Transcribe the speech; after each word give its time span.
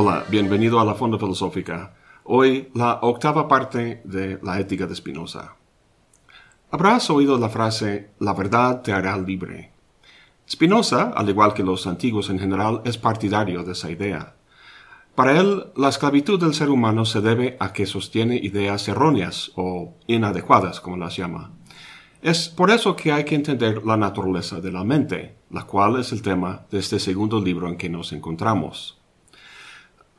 Hola, 0.00 0.24
bienvenido 0.30 0.78
a 0.78 0.84
la 0.84 0.94
Fonda 0.94 1.18
Filosófica. 1.18 1.92
Hoy 2.22 2.68
la 2.72 3.00
octava 3.02 3.48
parte 3.48 4.00
de 4.04 4.38
la 4.44 4.60
ética 4.60 4.86
de 4.86 4.94
Spinoza. 4.94 5.56
Habrás 6.70 7.10
oído 7.10 7.36
la 7.36 7.48
frase 7.48 8.10
la 8.20 8.32
verdad 8.32 8.80
te 8.80 8.92
hará 8.92 9.18
libre. 9.18 9.72
Spinoza, 10.48 11.10
al 11.16 11.28
igual 11.28 11.52
que 11.52 11.64
los 11.64 11.88
antiguos 11.88 12.30
en 12.30 12.38
general, 12.38 12.80
es 12.84 12.96
partidario 12.96 13.64
de 13.64 13.72
esa 13.72 13.90
idea. 13.90 14.36
Para 15.16 15.36
él, 15.36 15.64
la 15.74 15.88
esclavitud 15.88 16.38
del 16.38 16.54
ser 16.54 16.70
humano 16.70 17.04
se 17.04 17.20
debe 17.20 17.56
a 17.58 17.72
que 17.72 17.84
sostiene 17.84 18.36
ideas 18.36 18.86
erróneas 18.86 19.50
o 19.56 19.94
inadecuadas, 20.06 20.80
como 20.80 20.96
las 20.96 21.16
llama. 21.16 21.50
Es 22.22 22.48
por 22.48 22.70
eso 22.70 22.94
que 22.94 23.10
hay 23.10 23.24
que 23.24 23.34
entender 23.34 23.84
la 23.84 23.96
naturaleza 23.96 24.60
de 24.60 24.70
la 24.70 24.84
mente, 24.84 25.38
la 25.50 25.64
cual 25.64 25.98
es 25.98 26.12
el 26.12 26.22
tema 26.22 26.66
de 26.70 26.78
este 26.78 27.00
segundo 27.00 27.40
libro 27.40 27.66
en 27.66 27.76
que 27.76 27.88
nos 27.88 28.12
encontramos. 28.12 28.97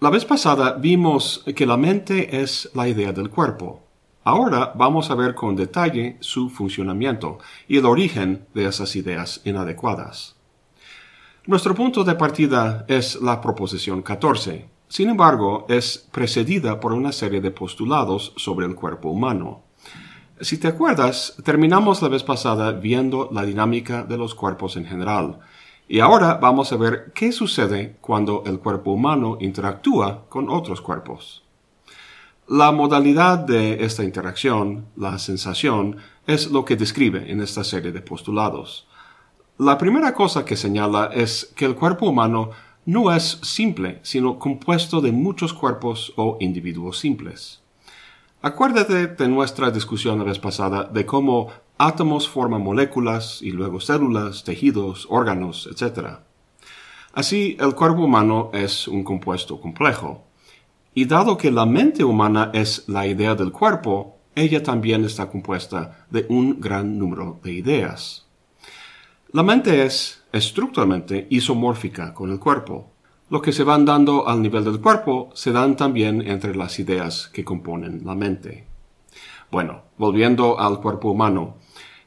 La 0.01 0.09
vez 0.09 0.23
pasada 0.23 0.77
vimos 0.79 1.43
que 1.57 1.65
la 1.65 1.75
mente 1.75 2.41
es 2.41 2.69
la 2.73 2.87
idea 2.87 3.11
del 3.11 3.29
cuerpo. 3.29 3.83
Ahora 4.23 4.71
vamos 4.73 5.11
a 5.11 5.15
ver 5.15 5.35
con 5.35 5.57
detalle 5.57 6.15
su 6.21 6.49
funcionamiento 6.49 7.39
y 7.67 7.75
el 7.75 7.85
origen 7.85 8.45
de 8.53 8.67
esas 8.67 8.95
ideas 8.95 9.41
inadecuadas. 9.43 10.37
Nuestro 11.47 11.75
punto 11.75 12.05
de 12.05 12.15
partida 12.15 12.85
es 12.87 13.21
la 13.21 13.41
proposición 13.41 14.01
14. 14.01 14.69
Sin 14.87 15.09
embargo, 15.09 15.65
es 15.67 15.97
precedida 15.97 16.79
por 16.79 16.93
una 16.93 17.11
serie 17.11 17.41
de 17.41 17.51
postulados 17.51 18.31
sobre 18.37 18.67
el 18.67 18.75
cuerpo 18.75 19.09
humano. 19.09 19.63
Si 20.39 20.57
te 20.57 20.69
acuerdas, 20.69 21.35
terminamos 21.43 22.01
la 22.01 22.07
vez 22.07 22.23
pasada 22.23 22.71
viendo 22.71 23.27
la 23.33 23.43
dinámica 23.43 24.03
de 24.03 24.17
los 24.17 24.33
cuerpos 24.33 24.77
en 24.77 24.85
general, 24.85 25.41
y 25.91 26.01
ahora 26.01 26.35
vamos 26.35 26.71
a 26.71 26.77
ver 26.77 27.11
qué 27.15 27.31
sucede 27.31 27.97
cuando 27.99 28.43
el 28.45 28.59
cuerpo 28.59 28.91
humano 28.91 29.39
interactúa 29.41 30.25
con 30.29 30.47
otros 30.47 30.81
cuerpos. 30.81 31.43
La 32.47 32.71
modalidad 32.71 33.39
de 33.39 33.83
esta 33.83 34.03
interacción, 34.03 34.85
la 34.95 35.17
sensación, 35.17 35.97
es 36.27 36.51
lo 36.51 36.63
que 36.63 36.75
describe 36.75 37.31
en 37.31 37.41
esta 37.41 37.63
serie 37.63 37.91
de 37.91 38.01
postulados. 38.01 38.87
La 39.57 39.79
primera 39.79 40.13
cosa 40.13 40.45
que 40.45 40.55
señala 40.55 41.09
es 41.11 41.51
que 41.55 41.65
el 41.65 41.73
cuerpo 41.75 42.07
humano 42.07 42.51
no 42.85 43.11
es 43.11 43.39
simple, 43.41 43.99
sino 44.03 44.37
compuesto 44.37 45.01
de 45.01 45.11
muchos 45.11 45.53
cuerpos 45.53 46.13
o 46.17 46.37
individuos 46.39 46.99
simples. 46.99 47.61
Acuérdate 48.43 49.07
de 49.07 49.27
nuestra 49.27 49.71
discusión 49.71 50.19
la 50.19 50.25
vez 50.25 50.37
pasada 50.37 50.83
de 50.83 51.05
cómo 51.05 51.49
átomos 51.79 52.27
forman 52.27 52.61
moléculas 52.61 53.41
y 53.41 53.51
luego 53.51 53.79
células, 53.79 54.43
tejidos, 54.43 55.07
órganos, 55.09 55.67
etc. 55.71 56.19
Así, 57.13 57.57
el 57.59 57.73
cuerpo 57.73 58.03
humano 58.03 58.51
es 58.53 58.87
un 58.87 59.03
compuesto 59.03 59.59
complejo. 59.59 60.25
Y 60.93 61.05
dado 61.05 61.37
que 61.37 61.51
la 61.51 61.65
mente 61.65 62.03
humana 62.03 62.51
es 62.53 62.83
la 62.87 63.07
idea 63.07 63.33
del 63.33 63.51
cuerpo, 63.51 64.17
ella 64.35 64.61
también 64.61 65.05
está 65.05 65.29
compuesta 65.29 66.05
de 66.09 66.25
un 66.29 66.59
gran 66.59 66.99
número 66.99 67.39
de 67.43 67.53
ideas. 67.53 68.27
La 69.31 69.43
mente 69.43 69.85
es 69.85 70.23
estructuralmente 70.33 71.27
isomórfica 71.29 72.13
con 72.13 72.31
el 72.31 72.39
cuerpo. 72.39 72.91
Lo 73.29 73.41
que 73.41 73.53
se 73.53 73.63
van 73.63 73.85
dando 73.85 74.27
al 74.27 74.41
nivel 74.41 74.65
del 74.65 74.81
cuerpo 74.81 75.29
se 75.33 75.51
dan 75.51 75.77
también 75.77 76.21
entre 76.27 76.55
las 76.55 76.79
ideas 76.79 77.29
que 77.31 77.45
componen 77.45 78.01
la 78.05 78.15
mente. 78.15 78.65
Bueno, 79.51 79.83
volviendo 79.97 80.59
al 80.59 80.79
cuerpo 80.79 81.11
humano, 81.11 81.57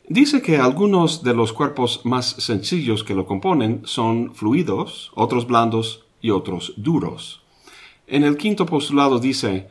dice 0.09 0.43
que 0.43 0.59
algunos 0.59 1.23
de 1.23 1.35
los 1.35 1.53
cuerpos 1.53 2.03
más 2.05 2.27
sencillos 2.27 3.05
que 3.05 3.15
lo 3.15 3.27
componen 3.27 3.83
son 3.85 4.35
fluidos, 4.35 5.13
otros 5.15 5.47
blandos 5.47 6.05
y 6.21 6.31
otros 6.31 6.75
duros. 6.77 7.43
En 8.07 8.25
el 8.25 8.37
quinto 8.37 8.67
postulado 8.67 9.19
dice, 9.19 9.69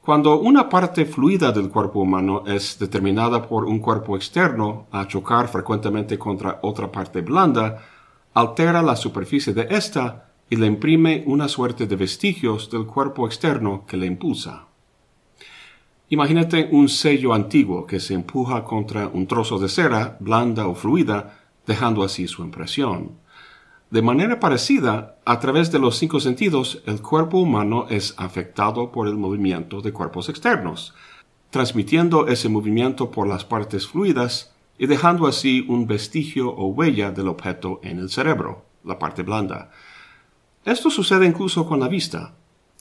cuando 0.00 0.38
una 0.40 0.68
parte 0.68 1.04
fluida 1.04 1.52
del 1.52 1.68
cuerpo 1.68 2.00
humano 2.00 2.44
es 2.46 2.78
determinada 2.78 3.46
por 3.46 3.64
un 3.66 3.78
cuerpo 3.78 4.16
externo 4.16 4.86
a 4.90 5.06
chocar 5.06 5.48
frecuentemente 5.48 6.18
contra 6.18 6.60
otra 6.62 6.90
parte 6.90 7.20
blanda, 7.20 7.84
altera 8.32 8.82
la 8.82 8.96
superficie 8.96 9.52
de 9.52 9.66
ésta 9.70 10.30
y 10.48 10.56
le 10.56 10.66
imprime 10.66 11.24
una 11.26 11.48
suerte 11.48 11.86
de 11.86 11.96
vestigios 11.96 12.70
del 12.70 12.86
cuerpo 12.86 13.26
externo 13.26 13.84
que 13.86 13.96
le 13.96 14.06
impulsa. 14.06 14.67
Imagínate 16.10 16.70
un 16.72 16.88
sello 16.88 17.34
antiguo 17.34 17.86
que 17.86 18.00
se 18.00 18.14
empuja 18.14 18.64
contra 18.64 19.08
un 19.08 19.26
trozo 19.26 19.58
de 19.58 19.68
cera, 19.68 20.16
blanda 20.20 20.66
o 20.66 20.74
fluida, 20.74 21.38
dejando 21.66 22.02
así 22.02 22.26
su 22.26 22.42
impresión. 22.42 23.18
De 23.90 24.00
manera 24.00 24.40
parecida, 24.40 25.18
a 25.26 25.38
través 25.38 25.70
de 25.70 25.78
los 25.78 25.98
cinco 25.98 26.18
sentidos, 26.20 26.82
el 26.86 27.02
cuerpo 27.02 27.38
humano 27.38 27.86
es 27.90 28.14
afectado 28.16 28.90
por 28.90 29.06
el 29.06 29.16
movimiento 29.16 29.82
de 29.82 29.92
cuerpos 29.92 30.30
externos, 30.30 30.94
transmitiendo 31.50 32.26
ese 32.26 32.48
movimiento 32.48 33.10
por 33.10 33.26
las 33.26 33.44
partes 33.44 33.86
fluidas 33.86 34.54
y 34.78 34.86
dejando 34.86 35.26
así 35.26 35.66
un 35.68 35.86
vestigio 35.86 36.50
o 36.50 36.68
huella 36.68 37.10
del 37.10 37.28
objeto 37.28 37.80
en 37.82 37.98
el 37.98 38.08
cerebro, 38.08 38.64
la 38.84 38.98
parte 38.98 39.22
blanda. 39.22 39.70
Esto 40.64 40.88
sucede 40.88 41.26
incluso 41.26 41.66
con 41.66 41.80
la 41.80 41.88
vista. 41.88 42.34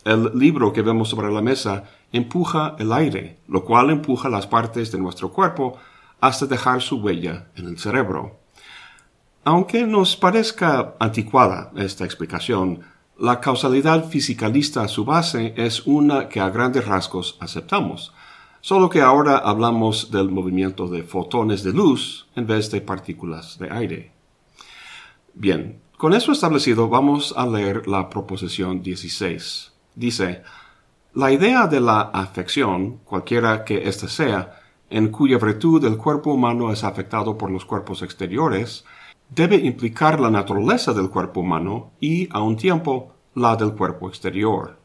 El 0.07 0.31
libro 0.39 0.71
que 0.71 0.81
vemos 0.81 1.09
sobre 1.09 1.29
la 1.33 1.41
mesa 1.41 1.83
empuja 2.13 2.77
el 2.79 2.93
aire, 2.93 3.39
lo 3.49 3.65
cual 3.65 3.89
empuja 3.89 4.29
las 4.29 4.47
partes 4.47 4.89
de 4.89 4.97
nuestro 4.97 5.33
cuerpo 5.33 5.77
hasta 6.21 6.45
dejar 6.45 6.81
su 6.81 7.01
huella 7.01 7.47
en 7.57 7.67
el 7.67 7.77
cerebro. 7.77 8.39
Aunque 9.43 9.85
nos 9.85 10.15
parezca 10.15 10.95
anticuada 10.97 11.73
esta 11.75 12.05
explicación, 12.05 12.83
la 13.19 13.41
causalidad 13.41 14.07
fisicalista 14.07 14.81
a 14.83 14.87
su 14.87 15.03
base 15.03 15.53
es 15.57 15.85
una 15.85 16.29
que 16.29 16.39
a 16.39 16.51
grandes 16.51 16.87
rasgos 16.87 17.35
aceptamos, 17.41 18.13
solo 18.61 18.89
que 18.89 19.01
ahora 19.01 19.39
hablamos 19.39 20.09
del 20.09 20.29
movimiento 20.29 20.87
de 20.87 21.03
fotones 21.03 21.63
de 21.63 21.73
luz 21.73 22.27
en 22.37 22.47
vez 22.47 22.71
de 22.71 22.79
partículas 22.79 23.59
de 23.59 23.69
aire. 23.71 24.11
Bien, 25.33 25.81
con 25.97 26.13
eso 26.13 26.31
establecido, 26.31 26.87
vamos 26.87 27.33
a 27.35 27.45
leer 27.45 27.89
la 27.89 28.09
proposición 28.09 28.81
16. 28.81 29.73
Dice, 29.97 30.43
la 31.15 31.31
idea 31.31 31.65
de 31.65 31.81
la 31.81 32.01
afección, 32.01 32.99
cualquiera 33.03 33.65
que 33.65 33.89
ésta 33.89 34.07
sea, 34.07 34.61
en 34.91 35.07
cuya 35.07 35.39
virtud 35.39 35.83
el 35.85 35.97
cuerpo 35.97 36.31
humano 36.31 36.71
es 36.71 36.83
afectado 36.83 37.35
por 37.35 37.49
los 37.49 37.65
cuerpos 37.65 38.03
exteriores, 38.03 38.85
debe 39.27 39.55
implicar 39.55 40.19
la 40.19 40.29
naturaleza 40.29 40.93
del 40.93 41.09
cuerpo 41.09 41.39
humano 41.39 41.93
y, 41.99 42.29
a 42.31 42.43
un 42.43 42.57
tiempo, 42.57 43.11
la 43.33 43.55
del 43.55 43.73
cuerpo 43.73 44.07
exterior. 44.07 44.77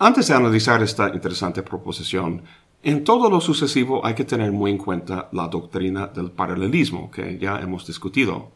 Antes 0.00 0.26
de 0.26 0.34
analizar 0.34 0.82
esta 0.82 1.08
interesante 1.10 1.62
proposición, 1.62 2.42
en 2.82 3.04
todo 3.04 3.30
lo 3.30 3.40
sucesivo 3.40 4.04
hay 4.04 4.14
que 4.14 4.24
tener 4.24 4.50
muy 4.50 4.72
en 4.72 4.78
cuenta 4.78 5.28
la 5.30 5.46
doctrina 5.46 6.08
del 6.08 6.32
paralelismo 6.32 7.08
que 7.08 7.38
ya 7.38 7.60
hemos 7.60 7.86
discutido. 7.86 8.50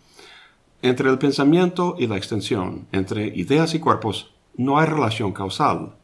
Entre 0.83 1.09
el 1.09 1.19
pensamiento 1.19 1.95
y 1.97 2.09
la 2.09 2.17
extensión, 2.17 2.89
entre 2.91 3.29
ideas 3.29 3.75
y 3.75 3.79
cuerpos, 3.79 4.34
no 4.57 4.79
hay 4.79 4.87
relación 4.87 5.33
causal. 5.33 5.95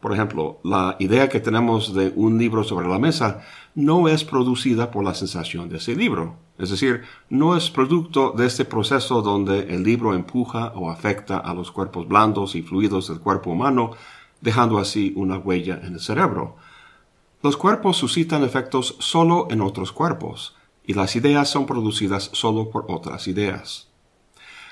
Por 0.00 0.12
ejemplo, 0.12 0.60
la 0.62 0.96
idea 0.98 1.28
que 1.28 1.40
tenemos 1.40 1.94
de 1.94 2.12
un 2.14 2.38
libro 2.38 2.62
sobre 2.64 2.88
la 2.88 2.98
mesa 2.98 3.42
no 3.74 4.08
es 4.08 4.24
producida 4.24 4.90
por 4.90 5.04
la 5.04 5.14
sensación 5.14 5.68
de 5.68 5.78
ese 5.78 5.96
libro. 5.96 6.36
Es 6.58 6.70
decir, 6.70 7.02
no 7.28 7.56
es 7.56 7.70
producto 7.70 8.32
de 8.32 8.46
este 8.46 8.64
proceso 8.64 9.20
donde 9.20 9.74
el 9.74 9.82
libro 9.82 10.14
empuja 10.14 10.72
o 10.74 10.90
afecta 10.90 11.38
a 11.38 11.54
los 11.54 11.70
cuerpos 11.70 12.06
blandos 12.08 12.54
y 12.54 12.62
fluidos 12.62 13.08
del 13.08 13.20
cuerpo 13.20 13.50
humano, 13.50 13.92
dejando 14.40 14.78
así 14.78 15.12
una 15.16 15.38
huella 15.38 15.80
en 15.82 15.94
el 15.94 16.00
cerebro. 16.00 16.56
Los 17.42 17.56
cuerpos 17.56 17.96
suscitan 17.96 18.44
efectos 18.44 18.96
solo 18.98 19.48
en 19.50 19.60
otros 19.60 19.92
cuerpos, 19.92 20.56
y 20.86 20.94
las 20.94 21.16
ideas 21.16 21.48
son 21.50 21.66
producidas 21.66 22.30
solo 22.32 22.70
por 22.70 22.86
otras 22.88 23.28
ideas. 23.28 23.85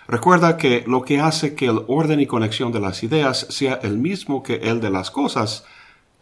Recuerda 0.07 0.57
que 0.57 0.85
lo 0.87 1.03
que 1.03 1.21
hace 1.21 1.55
que 1.55 1.67
el 1.67 1.83
orden 1.89 2.21
y 2.21 2.27
conexión 2.27 2.73
de 2.73 2.81
las 2.81 3.03
ideas 3.03 3.47
sea 3.51 3.75
el 3.83 3.99
mismo 3.99 4.43
que 4.43 4.57
el 4.57 4.81
de 4.81 4.91
las 4.91 5.11
cosas 5.11 5.65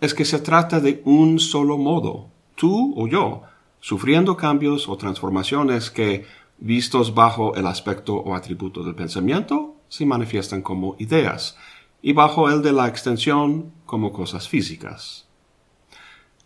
es 0.00 0.14
que 0.14 0.24
se 0.24 0.38
trata 0.38 0.80
de 0.80 1.02
un 1.04 1.38
solo 1.38 1.78
modo, 1.78 2.28
tú 2.54 2.94
o 2.96 3.06
yo, 3.08 3.42
sufriendo 3.80 4.36
cambios 4.36 4.88
o 4.88 4.96
transformaciones 4.96 5.90
que, 5.90 6.26
vistos 6.58 7.12
bajo 7.14 7.56
el 7.56 7.66
aspecto 7.66 8.14
o 8.14 8.36
atributo 8.36 8.84
del 8.84 8.94
pensamiento, 8.94 9.74
se 9.88 10.06
manifiestan 10.06 10.62
como 10.62 10.94
ideas, 10.98 11.56
y 12.00 12.12
bajo 12.12 12.48
el 12.48 12.62
de 12.62 12.72
la 12.72 12.86
extensión 12.86 13.72
como 13.84 14.12
cosas 14.12 14.48
físicas. 14.48 15.26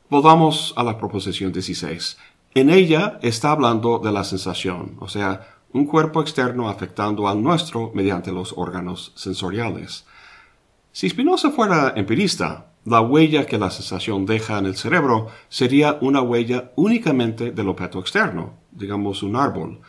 Volvamos 0.09 0.73
a 0.77 0.83
la 0.85 0.97
proposición 0.97 1.53
16. 1.53 2.17
En 2.55 2.71
ella 2.71 3.19
está 3.23 3.51
hablando 3.51 3.99
de 3.99 4.13
la 4.13 4.25
sensación, 4.25 4.97
o 5.01 5.09
sea, 5.09 5.56
un 5.77 5.85
cuerpo 5.85 6.23
externo 6.23 6.71
afectando 6.71 7.29
al 7.29 7.43
nuestro 7.43 7.91
mediante 7.93 8.33
los 8.33 8.55
órganos 8.57 9.13
sensoriales. 9.15 10.07
Si 10.91 11.11
Spinoza 11.11 11.51
fuera 11.51 11.93
empirista, 11.95 12.69
la 12.87 13.03
huella 13.03 13.45
que 13.45 13.59
la 13.59 13.71
sensación 13.71 14.25
deja 14.25 14.57
en 14.57 14.65
el 14.65 14.77
cerebro 14.77 15.27
sería 15.51 15.99
una 16.01 16.23
huella 16.23 16.73
únicamente 16.77 17.51
del 17.51 17.69
objeto 17.69 17.99
externo, 17.99 18.55
digamos 18.71 19.23
un 19.23 19.37
árbol. 19.37 19.81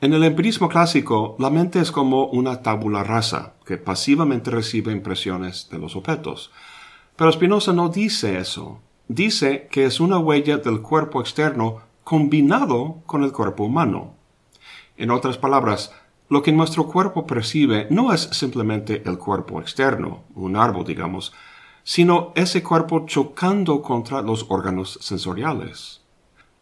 En 0.00 0.14
el 0.14 0.24
empirismo 0.24 0.70
clásico, 0.70 1.36
la 1.38 1.50
mente 1.50 1.80
es 1.80 1.92
como 1.92 2.24
una 2.28 2.62
tabula 2.62 3.04
rasa 3.04 3.52
que 3.66 3.76
pasivamente 3.76 4.50
recibe 4.50 4.90
impresiones 4.90 5.68
de 5.70 5.78
los 5.78 5.96
objetos. 5.96 6.50
Pero 7.14 7.30
Spinoza 7.30 7.74
no 7.74 7.90
dice 7.90 8.38
eso. 8.38 8.80
Dice 9.08 9.68
que 9.70 9.84
es 9.84 10.00
una 10.00 10.18
huella 10.18 10.56
del 10.56 10.80
cuerpo 10.80 11.20
externo 11.20 11.82
combinado 12.04 13.02
con 13.04 13.22
el 13.22 13.32
cuerpo 13.32 13.64
humano. 13.64 14.13
En 14.96 15.10
otras 15.10 15.38
palabras, 15.38 15.92
lo 16.28 16.42
que 16.42 16.52
nuestro 16.52 16.86
cuerpo 16.86 17.26
percibe 17.26 17.86
no 17.90 18.12
es 18.12 18.22
simplemente 18.32 19.02
el 19.04 19.18
cuerpo 19.18 19.60
externo, 19.60 20.24
un 20.34 20.56
árbol 20.56 20.84
digamos, 20.84 21.32
sino 21.82 22.32
ese 22.34 22.62
cuerpo 22.62 23.04
chocando 23.06 23.82
contra 23.82 24.22
los 24.22 24.46
órganos 24.48 24.98
sensoriales. 25.02 26.00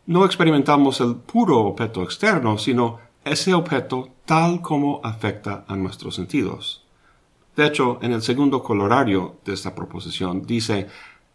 No 0.06 0.25
experimentamos 0.25 1.00
el 1.00 1.14
puro 1.14 1.61
objeto 1.61 2.02
externo, 2.02 2.58
sino 2.58 2.99
ese 3.25 3.55
objeto 3.55 4.08
tal 4.25 4.61
como 4.61 5.00
afecta 5.05 5.64
a 5.69 5.76
nuestros 5.76 6.17
sentidos. 6.17 6.84
De 7.55 7.67
hecho, 7.67 7.99
en 8.02 8.12
el 8.12 8.23
segundo 8.23 8.62
colorario 8.62 9.37
de 9.44 9.52
esta 9.52 9.75
proposición 9.75 10.43
dice, 10.44 10.88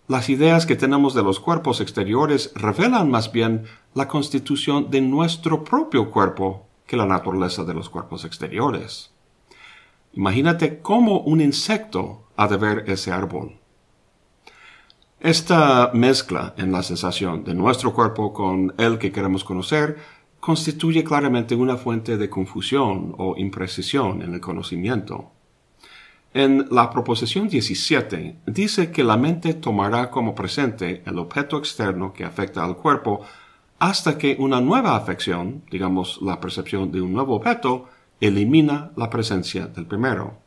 las 0.07 0.29
ideas 0.29 0.65
que 0.65 0.75
tenemos 0.75 1.13
de 1.13 1.23
los 1.23 1.39
cuerpos 1.39 1.79
exteriores 1.79 2.51
revelan 2.55 3.09
más 3.09 3.31
bien 3.31 3.63
la 3.93 4.07
constitución 4.07 4.89
de 4.89 5.01
nuestro 5.01 5.63
propio 5.63 6.11
cuerpo 6.11 6.66
que 6.87 6.97
la 6.97 7.05
naturaleza 7.05 7.63
de 7.63 7.73
los 7.73 7.89
cuerpos 7.89 8.25
exteriores. 8.25 9.11
Imagínate 10.13 10.79
cómo 10.79 11.19
un 11.19 11.41
insecto 11.41 12.23
ha 12.37 12.47
de 12.47 12.57
ver 12.57 12.85
ese 12.87 13.11
árbol. 13.11 13.59
Esta 15.19 15.91
mezcla 15.93 16.53
en 16.57 16.71
la 16.71 16.83
sensación 16.83 17.43
de 17.43 17.53
nuestro 17.53 17.93
cuerpo 17.93 18.33
con 18.33 18.73
el 18.77 18.97
que 18.97 19.11
queremos 19.11 19.43
conocer 19.43 19.97
constituye 20.39 21.03
claramente 21.03 21.55
una 21.55 21.75
fuente 21.75 22.17
de 22.17 22.29
confusión 22.29 23.15
o 23.17 23.35
imprecisión 23.37 24.21
en 24.21 24.33
el 24.33 24.39
conocimiento. 24.39 25.31
En 26.33 26.67
la 26.69 26.89
proposición 26.91 27.49
17 27.49 28.37
dice 28.45 28.91
que 28.91 29.03
la 29.03 29.17
mente 29.17 29.55
tomará 29.55 30.11
como 30.11 30.35
presente 30.35 31.01
el 31.05 31.17
objeto 31.17 31.57
externo 31.57 32.13
que 32.13 32.23
afecta 32.23 32.63
al 32.63 32.77
cuerpo 32.77 33.21
hasta 33.79 34.17
que 34.17 34.35
una 34.39 34.61
nueva 34.61 34.95
afección, 34.95 35.63
digamos 35.69 36.19
la 36.21 36.39
percepción 36.39 36.91
de 36.91 37.01
un 37.01 37.13
nuevo 37.13 37.35
objeto, 37.35 37.85
elimina 38.19 38.91
la 38.95 39.09
presencia 39.09 39.67
del 39.67 39.85
primero. 39.85 40.39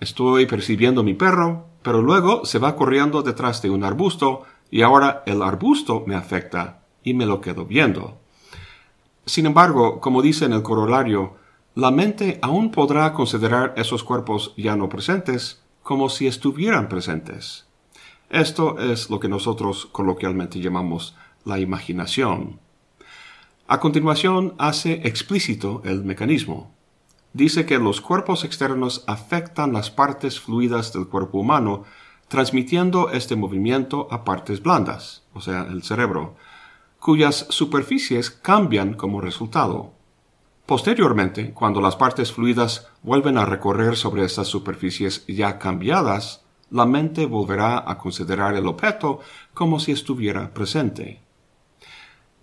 Estoy 0.00 0.46
percibiendo 0.46 1.02
mi 1.02 1.14
perro, 1.14 1.66
pero 1.82 2.02
luego 2.02 2.44
se 2.44 2.58
va 2.58 2.74
corriendo 2.74 3.22
detrás 3.22 3.62
de 3.62 3.70
un 3.70 3.84
arbusto 3.84 4.42
y 4.70 4.82
ahora 4.82 5.22
el 5.26 5.42
arbusto 5.42 6.02
me 6.06 6.16
afecta 6.16 6.82
y 7.04 7.14
me 7.14 7.26
lo 7.26 7.40
quedo 7.40 7.66
viendo. 7.66 8.18
Sin 9.24 9.46
embargo, 9.46 10.00
como 10.00 10.22
dice 10.22 10.46
en 10.46 10.52
el 10.52 10.62
corolario, 10.62 11.36
la 11.74 11.90
mente 11.90 12.38
aún 12.42 12.70
podrá 12.70 13.12
considerar 13.12 13.74
esos 13.76 14.02
cuerpos 14.02 14.54
ya 14.56 14.74
no 14.76 14.88
presentes 14.88 15.62
como 15.82 16.08
si 16.08 16.26
estuvieran 16.26 16.88
presentes. 16.88 17.66
Esto 18.28 18.78
es 18.78 19.10
lo 19.10 19.20
que 19.20 19.28
nosotros 19.28 19.86
coloquialmente 19.86 20.58
llamamos 20.58 21.14
la 21.44 21.58
imaginación. 21.58 22.60
A 23.66 23.80
continuación 23.80 24.54
hace 24.58 25.06
explícito 25.06 25.82
el 25.84 26.04
mecanismo. 26.04 26.74
Dice 27.32 27.64
que 27.64 27.78
los 27.78 28.00
cuerpos 28.00 28.44
externos 28.44 29.04
afectan 29.06 29.72
las 29.72 29.90
partes 29.90 30.38
fluidas 30.38 30.92
del 30.92 31.08
cuerpo 31.08 31.38
humano, 31.38 31.84
transmitiendo 32.28 33.10
este 33.10 33.36
movimiento 33.36 34.08
a 34.10 34.24
partes 34.24 34.62
blandas, 34.62 35.22
o 35.32 35.40
sea, 35.40 35.62
el 35.70 35.82
cerebro, 35.82 36.36
cuyas 36.98 37.46
superficies 37.48 38.30
cambian 38.30 38.94
como 38.94 39.22
resultado. 39.22 39.92
Posteriormente, 40.66 41.52
cuando 41.52 41.80
las 41.80 41.96
partes 41.96 42.32
fluidas 42.32 42.88
vuelven 43.02 43.38
a 43.38 43.46
recorrer 43.46 43.96
sobre 43.96 44.24
estas 44.24 44.48
superficies 44.48 45.24
ya 45.26 45.58
cambiadas, 45.58 46.44
la 46.70 46.84
mente 46.84 47.24
volverá 47.24 47.90
a 47.90 47.96
considerar 47.98 48.54
el 48.54 48.66
objeto 48.66 49.20
como 49.54 49.80
si 49.80 49.92
estuviera 49.92 50.52
presente. 50.52 51.21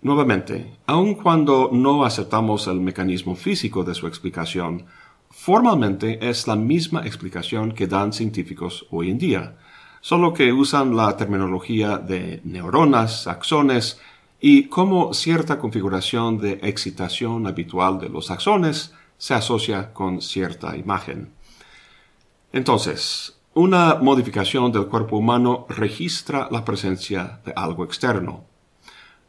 Nuevamente, 0.02 0.78
aun 0.86 1.14
cuando 1.14 1.68
no 1.72 2.04
aceptamos 2.04 2.66
el 2.66 2.80
mecanismo 2.80 3.36
físico 3.36 3.84
de 3.84 3.94
su 3.94 4.06
explicación, 4.06 4.86
formalmente 5.28 6.26
es 6.26 6.46
la 6.46 6.56
misma 6.56 7.06
explicación 7.06 7.72
que 7.72 7.86
dan 7.86 8.14
científicos 8.14 8.86
hoy 8.90 9.10
en 9.10 9.18
día, 9.18 9.56
solo 10.00 10.32
que 10.32 10.54
usan 10.54 10.96
la 10.96 11.18
terminología 11.18 11.98
de 11.98 12.40
neuronas, 12.44 13.26
axones 13.26 14.00
y 14.40 14.68
cómo 14.68 15.12
cierta 15.12 15.58
configuración 15.58 16.38
de 16.38 16.60
excitación 16.62 17.46
habitual 17.46 18.00
de 18.00 18.08
los 18.08 18.30
axones 18.30 18.94
se 19.18 19.34
asocia 19.34 19.92
con 19.92 20.22
cierta 20.22 20.78
imagen. 20.78 21.34
Entonces, 22.54 23.38
una 23.52 23.96
modificación 23.96 24.72
del 24.72 24.86
cuerpo 24.86 25.18
humano 25.18 25.66
registra 25.68 26.48
la 26.50 26.64
presencia 26.64 27.40
de 27.44 27.52
algo 27.54 27.84
externo. 27.84 28.49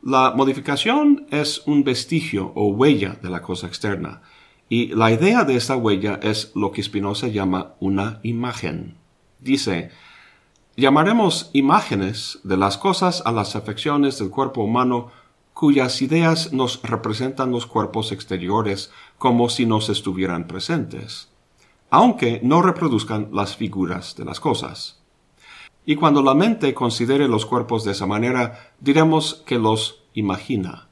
La 0.03 0.33
modificación 0.35 1.27
es 1.29 1.61
un 1.67 1.83
vestigio 1.83 2.53
o 2.55 2.69
huella 2.69 3.19
de 3.21 3.29
la 3.29 3.43
cosa 3.43 3.67
externa, 3.67 4.23
y 4.67 4.87
la 4.95 5.11
idea 5.11 5.43
de 5.43 5.55
esta 5.55 5.75
huella 5.75 6.19
es 6.23 6.51
lo 6.55 6.71
que 6.71 6.81
Spinoza 6.81 7.27
llama 7.27 7.75
una 7.79 8.19
imagen. 8.23 8.97
Dice, 9.39 9.91
llamaremos 10.75 11.51
imágenes 11.53 12.39
de 12.43 12.57
las 12.57 12.79
cosas 12.79 13.21
a 13.25 13.31
las 13.31 13.55
afecciones 13.55 14.17
del 14.17 14.31
cuerpo 14.31 14.63
humano 14.63 15.11
cuyas 15.53 16.01
ideas 16.01 16.51
nos 16.51 16.81
representan 16.81 17.51
los 17.51 17.67
cuerpos 17.67 18.11
exteriores 18.11 18.91
como 19.19 19.49
si 19.49 19.67
nos 19.67 19.89
estuvieran 19.89 20.47
presentes, 20.47 21.29
aunque 21.91 22.39
no 22.41 22.63
reproduzcan 22.63 23.29
las 23.33 23.55
figuras 23.55 24.15
de 24.15 24.25
las 24.25 24.39
cosas. 24.39 25.00
Y 25.85 25.95
cuando 25.95 26.21
la 26.21 26.33
mente 26.33 26.73
considere 26.73 27.27
los 27.27 27.45
cuerpos 27.45 27.83
de 27.83 27.91
esa 27.91 28.05
manera, 28.05 28.71
diremos 28.79 29.43
que 29.45 29.57
los 29.57 30.03
imagina. 30.13 30.87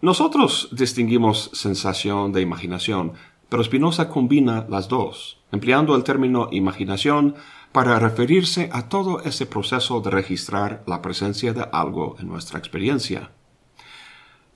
Nosotros 0.00 0.68
distinguimos 0.72 1.50
sensación 1.52 2.32
de 2.32 2.42
imaginación, 2.42 3.14
pero 3.48 3.64
Spinoza 3.64 4.08
combina 4.08 4.66
las 4.68 4.88
dos, 4.88 5.38
empleando 5.50 5.96
el 5.96 6.04
término 6.04 6.48
imaginación 6.52 7.34
para 7.72 7.98
referirse 7.98 8.68
a 8.72 8.88
todo 8.88 9.22
ese 9.22 9.46
proceso 9.46 10.00
de 10.00 10.10
registrar 10.10 10.82
la 10.86 11.02
presencia 11.02 11.52
de 11.52 11.66
algo 11.72 12.16
en 12.18 12.28
nuestra 12.28 12.58
experiencia. 12.58 13.30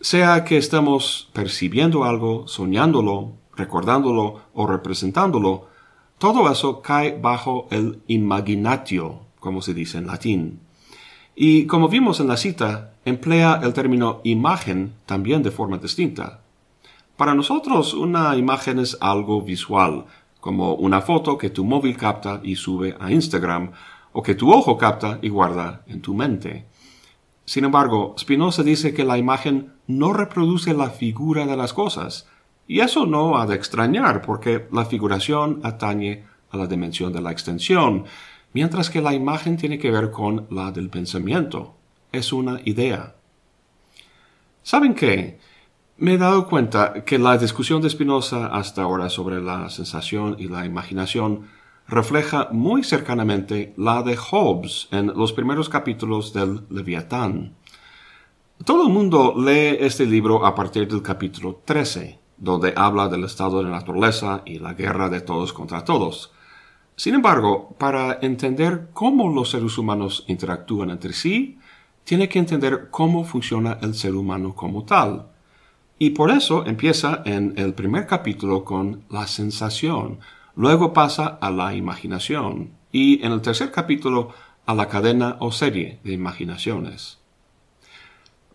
Sea 0.00 0.44
que 0.44 0.56
estemos 0.56 1.28
percibiendo 1.32 2.04
algo, 2.04 2.46
soñándolo, 2.46 3.34
recordándolo 3.56 4.42
o 4.54 4.66
representándolo, 4.66 5.69
todo 6.20 6.52
eso 6.52 6.82
cae 6.82 7.18
bajo 7.18 7.66
el 7.70 8.02
imaginatio, 8.06 9.20
como 9.38 9.62
se 9.62 9.72
dice 9.72 9.96
en 9.96 10.06
latín. 10.06 10.60
Y 11.34 11.64
como 11.64 11.88
vimos 11.88 12.20
en 12.20 12.28
la 12.28 12.36
cita, 12.36 12.92
emplea 13.06 13.58
el 13.62 13.72
término 13.72 14.20
imagen 14.22 14.92
también 15.06 15.42
de 15.42 15.50
forma 15.50 15.78
distinta. 15.78 16.42
Para 17.16 17.34
nosotros 17.34 17.94
una 17.94 18.36
imagen 18.36 18.80
es 18.80 18.98
algo 19.00 19.40
visual, 19.40 20.04
como 20.40 20.74
una 20.74 21.00
foto 21.00 21.38
que 21.38 21.48
tu 21.48 21.64
móvil 21.64 21.96
capta 21.96 22.40
y 22.42 22.56
sube 22.56 22.94
a 23.00 23.10
Instagram, 23.10 23.72
o 24.12 24.22
que 24.22 24.34
tu 24.34 24.52
ojo 24.52 24.76
capta 24.76 25.20
y 25.22 25.30
guarda 25.30 25.84
en 25.86 26.02
tu 26.02 26.12
mente. 26.12 26.66
Sin 27.46 27.64
embargo, 27.64 28.14
Spinoza 28.18 28.62
dice 28.62 28.92
que 28.92 29.04
la 29.04 29.16
imagen 29.16 29.72
no 29.86 30.12
reproduce 30.12 30.74
la 30.74 30.90
figura 30.90 31.46
de 31.46 31.56
las 31.56 31.72
cosas, 31.72 32.28
y 32.70 32.82
eso 32.82 33.04
no 33.04 33.36
ha 33.36 33.46
de 33.46 33.56
extrañar 33.56 34.22
porque 34.22 34.68
la 34.70 34.84
figuración 34.84 35.58
atañe 35.64 36.22
a 36.52 36.56
la 36.56 36.68
dimensión 36.68 37.12
de 37.12 37.20
la 37.20 37.32
extensión, 37.32 38.04
mientras 38.52 38.90
que 38.90 39.02
la 39.02 39.12
imagen 39.12 39.56
tiene 39.56 39.76
que 39.76 39.90
ver 39.90 40.12
con 40.12 40.46
la 40.50 40.70
del 40.70 40.88
pensamiento. 40.88 41.74
Es 42.12 42.32
una 42.32 42.60
idea. 42.64 43.16
¿Saben 44.62 44.94
qué? 44.94 45.40
Me 45.96 46.14
he 46.14 46.18
dado 46.18 46.46
cuenta 46.46 47.04
que 47.04 47.18
la 47.18 47.36
discusión 47.38 47.82
de 47.82 47.90
Spinoza 47.90 48.46
hasta 48.46 48.82
ahora 48.82 49.10
sobre 49.10 49.42
la 49.42 49.68
sensación 49.68 50.36
y 50.38 50.46
la 50.46 50.64
imaginación 50.64 51.48
refleja 51.88 52.50
muy 52.52 52.84
cercanamente 52.84 53.74
la 53.78 54.04
de 54.04 54.16
Hobbes 54.16 54.86
en 54.92 55.08
los 55.08 55.32
primeros 55.32 55.68
capítulos 55.68 56.32
del 56.32 56.60
Leviatán. 56.70 57.56
Todo 58.64 58.86
el 58.86 58.92
mundo 58.92 59.34
lee 59.36 59.76
este 59.80 60.06
libro 60.06 60.46
a 60.46 60.54
partir 60.54 60.86
del 60.86 61.02
capítulo 61.02 61.62
13, 61.64 62.19
donde 62.40 62.72
habla 62.74 63.08
del 63.08 63.24
estado 63.24 63.62
de 63.62 63.70
naturaleza 63.70 64.42
y 64.44 64.58
la 64.58 64.74
guerra 64.74 65.08
de 65.08 65.20
todos 65.20 65.52
contra 65.52 65.84
todos. 65.84 66.32
Sin 66.96 67.14
embargo, 67.14 67.76
para 67.78 68.18
entender 68.20 68.88
cómo 68.92 69.32
los 69.32 69.50
seres 69.50 69.78
humanos 69.78 70.24
interactúan 70.26 70.90
entre 70.90 71.12
sí, 71.12 71.58
tiene 72.04 72.28
que 72.28 72.38
entender 72.38 72.88
cómo 72.90 73.24
funciona 73.24 73.78
el 73.82 73.94
ser 73.94 74.14
humano 74.14 74.54
como 74.54 74.84
tal. 74.84 75.28
Y 75.98 76.10
por 76.10 76.30
eso 76.30 76.66
empieza 76.66 77.22
en 77.24 77.54
el 77.56 77.74
primer 77.74 78.06
capítulo 78.06 78.64
con 78.64 79.04
la 79.10 79.26
sensación, 79.26 80.18
luego 80.56 80.92
pasa 80.92 81.38
a 81.40 81.50
la 81.50 81.74
imaginación 81.74 82.70
y 82.90 83.24
en 83.24 83.32
el 83.32 83.42
tercer 83.42 83.70
capítulo 83.70 84.30
a 84.66 84.74
la 84.74 84.88
cadena 84.88 85.36
o 85.40 85.52
serie 85.52 86.00
de 86.02 86.12
imaginaciones. 86.12 87.19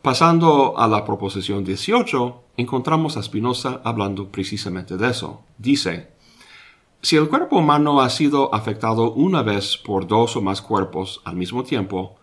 Pasando 0.06 0.78
a 0.78 0.88
la 0.88 1.04
proposición 1.04 1.64
18, 1.64 2.44
encontramos 2.58 3.18
a 3.18 3.24
Spinoza 3.24 3.82
hablando 3.84 4.30
precisamente 4.30 4.98
de 4.98 5.10
eso. 5.10 5.42
Dice, 5.58 6.12
si 7.02 7.16
el 7.16 7.28
cuerpo 7.28 7.58
humano 7.58 8.00
ha 8.00 8.12
sido 8.12 8.54
afectado 8.54 9.14
una 9.14 9.42
vez 9.42 9.78
por 9.78 10.06
dos 10.06 10.36
o 10.36 10.44
más 10.44 10.62
cuerpos 10.62 11.22
al 11.26 11.36
mismo 11.36 11.64
tiempo, 11.64 12.18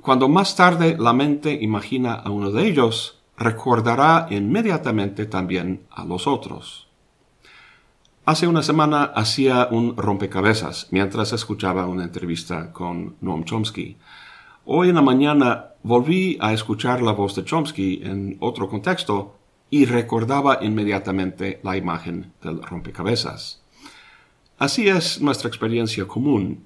cuando 0.00 0.28
más 0.28 0.54
tarde 0.54 0.96
la 0.96 1.12
mente 1.12 1.58
imagina 1.60 2.14
a 2.14 2.30
uno 2.30 2.52
de 2.52 2.68
ellos, 2.68 3.18
recordará 3.36 4.28
inmediatamente 4.30 5.26
también 5.26 5.88
a 5.90 6.04
los 6.04 6.28
otros. 6.28 6.86
Hace 8.26 8.46
una 8.46 8.62
semana 8.62 9.02
hacía 9.02 9.66
un 9.72 9.96
rompecabezas 9.96 10.86
mientras 10.92 11.32
escuchaba 11.32 11.86
una 11.86 12.04
entrevista 12.04 12.72
con 12.72 13.16
Noam 13.20 13.42
Chomsky. 13.42 13.96
Hoy 14.70 14.90
en 14.90 14.96
la 14.96 15.00
mañana 15.00 15.70
volví 15.82 16.36
a 16.42 16.52
escuchar 16.52 17.00
la 17.00 17.12
voz 17.12 17.34
de 17.34 17.42
Chomsky 17.42 18.02
en 18.04 18.36
otro 18.38 18.68
contexto 18.68 19.34
y 19.70 19.86
recordaba 19.86 20.58
inmediatamente 20.60 21.58
la 21.62 21.78
imagen 21.78 22.34
del 22.42 22.62
rompecabezas. 22.62 23.62
Así 24.58 24.86
es 24.86 25.22
nuestra 25.22 25.48
experiencia 25.48 26.06
común. 26.06 26.64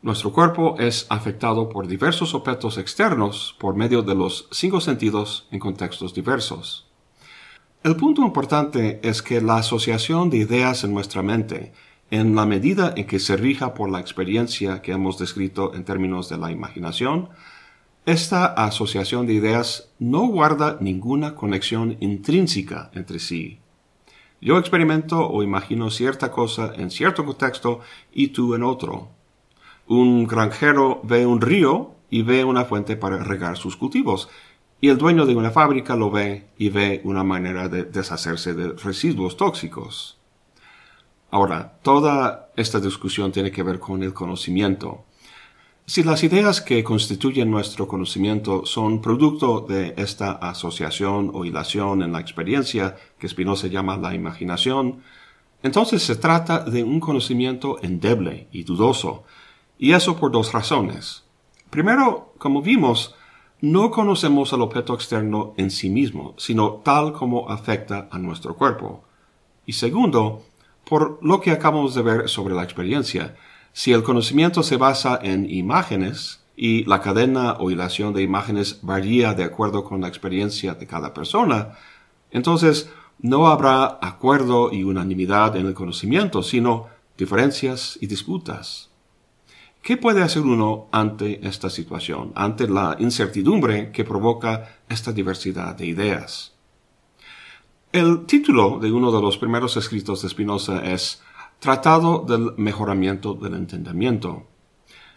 Nuestro 0.00 0.32
cuerpo 0.32 0.76
es 0.78 1.06
afectado 1.10 1.68
por 1.68 1.86
diversos 1.86 2.32
objetos 2.32 2.78
externos 2.78 3.54
por 3.60 3.76
medio 3.76 4.00
de 4.00 4.14
los 4.14 4.48
cinco 4.50 4.80
sentidos 4.80 5.48
en 5.50 5.58
contextos 5.58 6.14
diversos. 6.14 6.86
El 7.82 7.96
punto 7.96 8.22
importante 8.22 9.00
es 9.02 9.20
que 9.20 9.42
la 9.42 9.58
asociación 9.58 10.30
de 10.30 10.38
ideas 10.38 10.82
en 10.82 10.94
nuestra 10.94 11.20
mente, 11.20 11.74
en 12.10 12.34
la 12.34 12.46
medida 12.46 12.94
en 12.96 13.06
que 13.06 13.18
se 13.18 13.36
rija 13.36 13.74
por 13.74 13.90
la 13.90 14.00
experiencia 14.00 14.80
que 14.80 14.92
hemos 14.92 15.18
descrito 15.18 15.74
en 15.74 15.84
términos 15.84 16.28
de 16.28 16.38
la 16.38 16.50
imaginación, 16.50 17.28
esta 18.06 18.46
asociación 18.46 19.26
de 19.26 19.34
ideas 19.34 19.90
no 19.98 20.26
guarda 20.28 20.78
ninguna 20.80 21.34
conexión 21.34 21.98
intrínseca 22.00 22.90
entre 22.94 23.18
sí. 23.18 23.58
Yo 24.40 24.58
experimento 24.58 25.28
o 25.28 25.42
imagino 25.42 25.90
cierta 25.90 26.30
cosa 26.30 26.72
en 26.74 26.90
cierto 26.90 27.24
contexto 27.26 27.80
y 28.12 28.28
tú 28.28 28.54
en 28.54 28.62
otro. 28.62 29.08
Un 29.86 30.26
granjero 30.26 31.00
ve 31.02 31.26
un 31.26 31.40
río 31.40 31.92
y 32.08 32.22
ve 32.22 32.44
una 32.44 32.64
fuente 32.64 32.96
para 32.96 33.18
regar 33.18 33.56
sus 33.56 33.76
cultivos, 33.76 34.28
y 34.80 34.88
el 34.88 34.96
dueño 34.96 35.26
de 35.26 35.34
una 35.34 35.50
fábrica 35.50 35.96
lo 35.96 36.10
ve 36.10 36.46
y 36.56 36.70
ve 36.70 37.00
una 37.04 37.24
manera 37.24 37.68
de 37.68 37.84
deshacerse 37.84 38.54
de 38.54 38.72
residuos 38.72 39.36
tóxicos. 39.36 40.17
Ahora, 41.30 41.78
toda 41.82 42.50
esta 42.56 42.80
discusión 42.80 43.32
tiene 43.32 43.50
que 43.50 43.62
ver 43.62 43.78
con 43.78 44.02
el 44.02 44.14
conocimiento. 44.14 45.04
Si 45.84 46.02
las 46.02 46.22
ideas 46.22 46.60
que 46.60 46.84
constituyen 46.84 47.50
nuestro 47.50 47.86
conocimiento 47.86 48.66
son 48.66 49.00
producto 49.00 49.60
de 49.60 49.94
esta 49.96 50.32
asociación 50.32 51.30
o 51.32 51.44
hilación 51.44 52.02
en 52.02 52.12
la 52.12 52.20
experiencia 52.20 52.96
que 53.18 53.28
Spinoza 53.28 53.68
llama 53.68 53.96
la 53.96 54.14
imaginación, 54.14 55.02
entonces 55.62 56.02
se 56.02 56.16
trata 56.16 56.60
de 56.60 56.84
un 56.84 57.00
conocimiento 57.00 57.78
endeble 57.82 58.48
y 58.52 58.64
dudoso, 58.64 59.24
y 59.78 59.92
eso 59.92 60.16
por 60.16 60.30
dos 60.30 60.52
razones. 60.52 61.24
Primero, 61.70 62.34
como 62.38 62.62
vimos, 62.62 63.14
no 63.60 63.90
conocemos 63.90 64.52
al 64.52 64.62
objeto 64.62 64.94
externo 64.94 65.54
en 65.56 65.70
sí 65.70 65.90
mismo, 65.90 66.34
sino 66.36 66.74
tal 66.84 67.12
como 67.12 67.48
afecta 67.50 68.08
a 68.10 68.18
nuestro 68.18 68.56
cuerpo. 68.56 69.04
Y 69.66 69.72
segundo, 69.72 70.42
por 70.88 71.18
lo 71.22 71.40
que 71.40 71.50
acabamos 71.50 71.94
de 71.94 72.02
ver 72.02 72.28
sobre 72.28 72.54
la 72.54 72.62
experiencia, 72.62 73.36
si 73.72 73.92
el 73.92 74.02
conocimiento 74.02 74.62
se 74.62 74.78
basa 74.78 75.18
en 75.22 75.48
imágenes 75.50 76.40
y 76.56 76.84
la 76.84 77.02
cadena 77.02 77.56
o 77.60 77.70
hilación 77.70 78.14
de 78.14 78.22
imágenes 78.22 78.80
varía 78.82 79.34
de 79.34 79.44
acuerdo 79.44 79.84
con 79.84 80.00
la 80.00 80.08
experiencia 80.08 80.74
de 80.74 80.86
cada 80.86 81.12
persona, 81.12 81.76
entonces 82.30 82.90
no 83.20 83.48
habrá 83.48 83.98
acuerdo 84.00 84.72
y 84.72 84.82
unanimidad 84.82 85.56
en 85.56 85.66
el 85.66 85.74
conocimiento, 85.74 86.42
sino 86.42 86.86
diferencias 87.18 87.98
y 88.00 88.06
disputas. 88.06 88.88
¿Qué 89.82 89.96
puede 89.96 90.22
hacer 90.22 90.42
uno 90.42 90.86
ante 90.90 91.46
esta 91.46 91.68
situación, 91.68 92.32
ante 92.34 92.66
la 92.66 92.96
incertidumbre 92.98 93.92
que 93.92 94.04
provoca 94.04 94.78
esta 94.88 95.12
diversidad 95.12 95.76
de 95.76 95.86
ideas? 95.86 96.57
El 97.90 98.26
título 98.26 98.78
de 98.78 98.92
uno 98.92 99.10
de 99.10 99.22
los 99.22 99.38
primeros 99.38 99.78
escritos 99.78 100.20
de 100.20 100.28
Spinoza 100.28 100.84
es 100.84 101.22
Tratado 101.58 102.22
del 102.28 102.52
Mejoramiento 102.58 103.32
del 103.32 103.54
Entendimiento. 103.54 104.46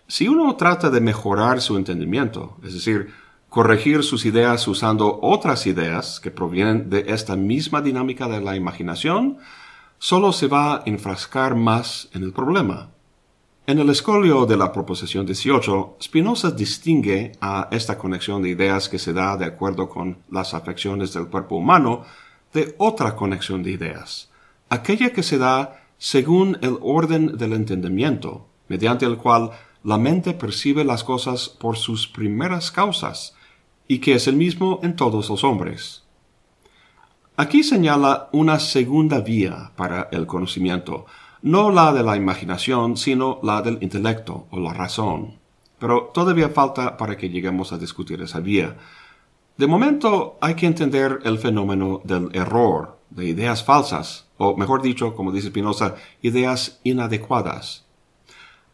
Si 0.07 0.29
uno 0.29 0.55
trata 0.55 0.89
de 0.89 1.01
mejorar 1.01 1.59
su 1.59 1.75
entendimiento, 1.75 2.55
es 2.63 2.73
decir, 2.73 3.09
corregir 3.49 4.03
sus 4.03 4.23
ideas 4.23 4.65
usando 4.69 5.19
otras 5.21 5.67
ideas 5.67 6.21
que 6.21 6.31
provienen 6.31 6.89
de 6.89 7.03
esta 7.09 7.35
misma 7.35 7.81
dinámica 7.81 8.29
de 8.29 8.39
la 8.39 8.55
imaginación, 8.55 9.39
solo 9.99 10.31
se 10.31 10.47
va 10.47 10.75
a 10.75 10.83
enfrascar 10.85 11.55
más 11.55 12.07
en 12.13 12.23
el 12.23 12.31
problema. 12.31 12.91
En 13.67 13.79
el 13.79 13.89
escolio 13.89 14.45
de 14.45 14.55
la 14.55 14.71
proposición 14.71 15.25
18, 15.25 15.97
Spinoza 16.01 16.51
distingue 16.51 17.33
a 17.41 17.67
esta 17.69 17.97
conexión 17.97 18.41
de 18.41 18.49
ideas 18.49 18.87
que 18.87 18.97
se 18.97 19.11
da 19.11 19.35
de 19.35 19.45
acuerdo 19.45 19.89
con 19.89 20.19
las 20.29 20.53
afecciones 20.53 21.13
del 21.13 21.27
cuerpo 21.27 21.57
humano 21.57 22.05
de 22.53 22.75
otra 22.77 23.15
conexión 23.15 23.63
de 23.63 23.71
ideas, 23.71 24.29
aquella 24.69 25.11
que 25.11 25.23
se 25.23 25.37
da 25.37 25.81
según 25.97 26.57
el 26.61 26.77
orden 26.81 27.37
del 27.37 27.53
entendimiento, 27.53 28.47
mediante 28.67 29.05
el 29.05 29.17
cual 29.17 29.51
la 29.83 29.97
mente 29.97 30.33
percibe 30.33 30.83
las 30.83 31.03
cosas 31.03 31.49
por 31.49 31.77
sus 31.77 32.07
primeras 32.07 32.71
causas, 32.71 33.35
y 33.87 33.99
que 33.99 34.13
es 34.13 34.27
el 34.27 34.35
mismo 34.35 34.79
en 34.83 34.95
todos 34.95 35.29
los 35.29 35.43
hombres. 35.43 36.03
Aquí 37.35 37.63
señala 37.63 38.29
una 38.31 38.59
segunda 38.59 39.19
vía 39.19 39.71
para 39.75 40.09
el 40.11 40.27
conocimiento, 40.27 41.05
no 41.41 41.71
la 41.71 41.91
de 41.91 42.03
la 42.03 42.15
imaginación, 42.15 42.97
sino 42.97 43.39
la 43.41 43.61
del 43.61 43.79
intelecto 43.81 44.47
o 44.51 44.59
la 44.59 44.73
razón. 44.73 45.39
Pero 45.79 46.11
todavía 46.13 46.49
falta 46.49 46.97
para 46.97 47.17
que 47.17 47.29
lleguemos 47.29 47.73
a 47.73 47.79
discutir 47.79 48.21
esa 48.21 48.39
vía. 48.39 48.77
De 49.57 49.67
momento 49.67 50.37
hay 50.41 50.55
que 50.55 50.65
entender 50.65 51.19
el 51.23 51.37
fenómeno 51.37 52.01
del 52.03 52.29
error, 52.33 52.97
de 53.09 53.25
ideas 53.25 53.63
falsas, 53.63 54.27
o 54.37 54.55
mejor 54.55 54.81
dicho, 54.81 55.15
como 55.15 55.31
dice 55.31 55.49
Spinoza, 55.49 55.95
ideas 56.21 56.79
inadecuadas. 56.83 57.85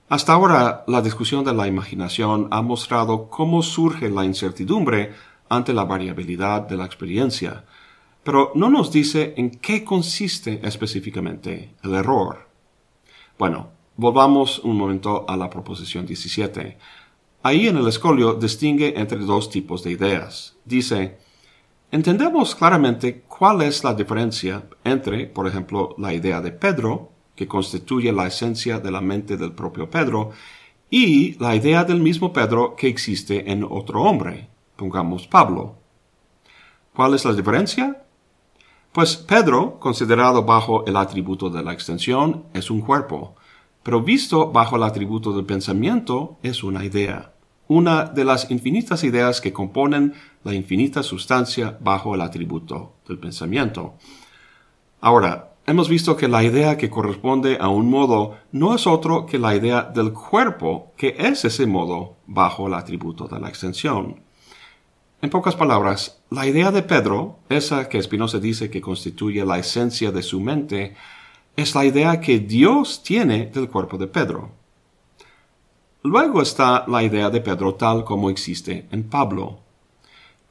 Hasta 0.09 0.31
ahora, 0.31 0.85
la 0.87 1.01
discusión 1.01 1.43
de 1.43 1.53
la 1.53 1.67
imaginación 1.67 2.47
ha 2.51 2.61
mostrado 2.61 3.29
cómo 3.29 3.61
surge 3.61 4.09
la 4.09 4.23
incertidumbre 4.23 5.13
ante 5.49 5.73
la 5.73 5.83
variabilidad 5.83 6.61
de 6.61 6.77
la 6.77 6.85
experiencia, 6.85 7.65
pero 8.23 8.51
no 8.55 8.69
nos 8.69 8.91
dice 8.91 9.33
en 9.35 9.51
qué 9.51 9.83
consiste 9.83 10.61
específicamente 10.63 11.75
el 11.83 11.95
error. 11.95 12.47
Bueno, 13.37 13.69
volvamos 13.97 14.59
un 14.59 14.77
momento 14.77 15.25
a 15.27 15.35
la 15.35 15.49
proposición 15.49 16.05
17. 16.05 16.77
Ahí 17.47 17.69
en 17.69 17.77
el 17.77 17.87
escolio 17.87 18.33
distingue 18.33 18.99
entre 18.99 19.19
dos 19.19 19.49
tipos 19.49 19.81
de 19.81 19.91
ideas. 19.91 20.57
Dice, 20.65 21.17
entendemos 21.89 22.53
claramente 22.53 23.21
cuál 23.21 23.61
es 23.61 23.85
la 23.85 23.93
diferencia 23.93 24.65
entre, 24.83 25.27
por 25.27 25.47
ejemplo, 25.47 25.95
la 25.97 26.13
idea 26.13 26.41
de 26.41 26.51
Pedro, 26.51 27.09
que 27.37 27.47
constituye 27.47 28.11
la 28.11 28.27
esencia 28.27 28.79
de 28.79 28.91
la 28.91 28.99
mente 28.99 29.37
del 29.37 29.53
propio 29.53 29.89
Pedro, 29.89 30.31
y 30.89 31.39
la 31.39 31.55
idea 31.55 31.85
del 31.85 32.01
mismo 32.01 32.33
Pedro 32.33 32.75
que 32.75 32.89
existe 32.89 33.49
en 33.49 33.63
otro 33.63 34.01
hombre, 34.01 34.49
pongamos 34.75 35.25
Pablo. 35.25 35.77
¿Cuál 36.93 37.13
es 37.13 37.23
la 37.23 37.31
diferencia? 37.31 38.03
Pues 38.91 39.15
Pedro, 39.15 39.79
considerado 39.79 40.43
bajo 40.43 40.85
el 40.85 40.97
atributo 40.97 41.49
de 41.49 41.63
la 41.63 41.71
extensión, 41.71 42.43
es 42.53 42.69
un 42.69 42.81
cuerpo, 42.81 43.35
pero 43.83 44.01
visto 44.01 44.51
bajo 44.51 44.75
el 44.75 44.83
atributo 44.83 45.31
del 45.31 45.45
pensamiento, 45.45 46.39
es 46.43 46.61
una 46.61 46.83
idea, 46.83 47.31
una 47.67 48.05
de 48.05 48.23
las 48.23 48.49
infinitas 48.49 49.03
ideas 49.03 49.41
que 49.41 49.53
componen 49.53 50.13
la 50.43 50.53
infinita 50.53 51.03
sustancia 51.03 51.77
bajo 51.79 52.15
el 52.15 52.21
atributo 52.21 52.93
del 53.07 53.19
pensamiento. 53.19 53.95
Ahora, 55.01 55.53
hemos 55.65 55.89
visto 55.89 56.15
que 56.15 56.27
la 56.27 56.43
idea 56.43 56.77
que 56.77 56.89
corresponde 56.89 57.57
a 57.59 57.67
un 57.67 57.89
modo 57.89 58.37
no 58.51 58.73
es 58.73 58.87
otro 58.87 59.25
que 59.25 59.37
la 59.37 59.55
idea 59.55 59.83
del 59.83 60.13
cuerpo, 60.13 60.93
que 60.97 61.15
es 61.19 61.45
ese 61.45 61.67
modo 61.67 62.15
bajo 62.25 62.67
el 62.67 62.73
atributo 62.73 63.27
de 63.27 63.39
la 63.39 63.49
extensión. 63.49 64.21
En 65.21 65.29
pocas 65.29 65.55
palabras, 65.55 66.21
la 66.29 66.45
idea 66.45 66.71
de 66.71 66.83
Pedro, 66.83 67.39
esa 67.49 67.89
que 67.89 68.01
Spinoza 68.01 68.39
dice 68.39 68.69
que 68.69 68.81
constituye 68.81 69.43
la 69.45 69.57
esencia 69.57 70.11
de 70.11 70.21
su 70.21 70.39
mente, 70.39 70.95
es 71.55 71.73
la 71.73 71.85
idea 71.85 72.21
que 72.21 72.39
Dios 72.39 73.01
tiene 73.01 73.47
del 73.47 73.67
cuerpo 73.67 73.97
de 73.97 74.07
Pedro. 74.07 74.51
Luego 76.07 76.41
está 76.41 76.85
la 76.87 77.03
idea 77.03 77.29
de 77.29 77.41
Pedro 77.41 77.75
tal 77.75 78.05
como 78.05 78.29
existe 78.29 78.87
en 78.91 79.03
Pablo. 79.09 79.59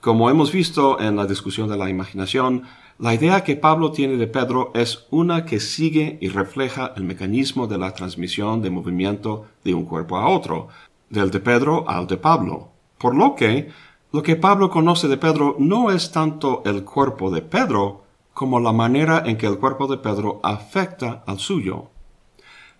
Como 0.02 0.28
hemos 0.28 0.52
visto 0.52 1.00
en 1.00 1.16
la 1.16 1.25
discusión 1.25 1.70
de 1.70 1.78
la 1.78 1.88
imaginación, 1.88 2.64
la 2.98 3.14
idea 3.14 3.42
que 3.42 3.56
Pablo 3.56 3.90
tiene 3.90 4.18
de 4.18 4.26
Pedro 4.26 4.70
es 4.75 5.06
una 5.10 5.46
que 5.46 5.58
sigue 5.58 6.18
y 6.20 6.28
refleja 6.28 6.92
el 6.94 7.04
mecanismo 7.04 7.66
de 7.66 7.78
la 7.78 7.94
transmisión 7.94 8.60
de 8.60 8.68
movimiento 8.68 9.46
de 9.64 9.72
un 9.72 9.86
cuerpo 9.86 10.18
a 10.18 10.28
otro, 10.28 10.68
del 11.08 11.30
de 11.30 11.40
Pedro 11.40 11.88
al 11.88 12.06
de 12.06 12.18
Pablo. 12.18 12.68
Por 12.98 13.14
lo 13.14 13.34
que 13.34 13.70
Lo 14.12 14.22
que 14.22 14.36
Pablo 14.36 14.68
conoce 14.68 15.08
de 15.08 15.16
Pedro 15.16 15.56
no 15.58 15.90
es 15.90 16.12
tanto 16.12 16.62
el 16.66 16.84
cuerpo 16.84 17.30
de 17.30 17.40
Pedro 17.40 18.02
como 18.34 18.60
la 18.60 18.72
manera 18.72 19.22
en 19.25 19.38
que 19.38 19.46
el 19.46 19.58
cuerpo 19.58 19.86
de 19.86 19.96
Pedro 19.96 20.38
afecta 20.42 21.25
al 21.26 21.38
suyo. 21.38 21.96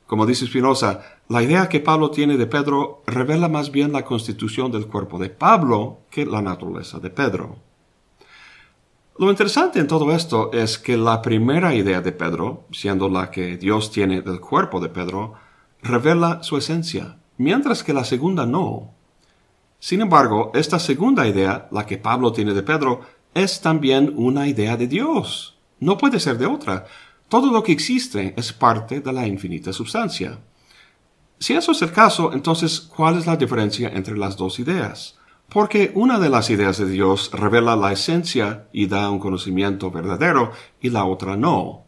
Como 0.07 0.25
dice 0.25 0.47
Spinoza, 0.47 1.01
la 1.29 1.43
idea 1.43 1.69
que 1.69 1.81
Pablo 1.81 2.11
tiene 2.11 2.37
de 2.37 2.47
Pedro 2.47 3.03
revela 3.07 3.49
más 3.49 3.73
bien 3.73 3.93
la 3.93 4.05
constitución 4.05 4.71
del 4.71 4.87
cuerpo 4.87 5.19
de 5.19 5.31
Pablo 5.31 5.99
que 6.11 6.25
la 6.25 6.43
naturaleza 6.43 7.01
de 7.01 7.11
Pedro. 7.11 7.57
Lo 9.19 9.31
interesante 9.31 9.81
en 9.81 9.87
todo 9.87 10.13
esto 10.13 10.53
es 10.53 10.79
que 10.79 10.97
la 10.97 11.23
primera 11.23 11.75
idea 11.75 12.03
de 12.03 12.13
Pedro, 12.13 12.67
siendo 12.71 13.09
la 13.09 13.31
que 13.31 13.57
Dios 13.57 13.91
tiene 13.91 14.21
del 14.21 14.41
cuerpo 14.41 14.79
de 14.79 14.91
Pedro, 14.91 15.35
revela 15.83 16.43
su 16.43 16.57
esencia, 16.57 17.17
mientras 17.39 17.83
que 17.83 17.95
la 17.95 18.05
segunda 18.05 18.47
no. 18.47 18.93
Sin 19.81 20.03
embargo, 20.03 20.53
esta 20.55 20.79
segunda 20.79 21.27
idea, 21.27 21.67
la 21.71 21.87
que 21.87 21.99
Pablo 21.99 22.33
tiene 22.33 22.55
de 22.55 22.63
Pedro, 22.63 23.01
es 23.35 23.61
también 23.61 24.13
una 24.17 24.47
idea 24.47 24.77
de 24.77 24.87
Dios. 24.87 25.59
No 25.81 25.99
puede 25.99 26.21
ser 26.21 26.39
de 26.39 26.47
otra. 26.47 26.87
Todo 27.29 27.51
lo 27.51 27.63
que 27.63 27.73
existe 27.73 28.35
es 28.37 28.53
parte 28.53 29.01
de 29.01 29.13
la 29.13 29.27
infinita 29.27 29.73
sustancia. 29.73 30.39
Si 31.39 31.55
eso 31.55 31.73
es 31.73 31.83
el 31.83 31.93
caso, 31.93 32.33
entonces, 32.33 32.81
¿cuál 32.81 33.19
es 33.19 33.27
la 33.27 33.37
diferencia 33.37 33.89
entre 33.89 34.17
las 34.17 34.37
dos 34.37 34.61
ideas? 34.61 35.19
Porque 35.49 35.91
una 35.95 36.19
de 36.19 36.31
las 36.31 36.51
ideas 36.51 36.79
de 36.79 36.87
Dios 36.87 37.31
revela 37.33 37.77
la 37.77 37.93
esencia 37.93 38.69
y 38.73 38.87
da 38.87 39.11
un 39.11 39.19
conocimiento 39.19 39.91
verdadero 39.91 40.53
y 40.81 40.91
la 40.91 41.05
otra 41.05 41.37
no. 41.37 41.85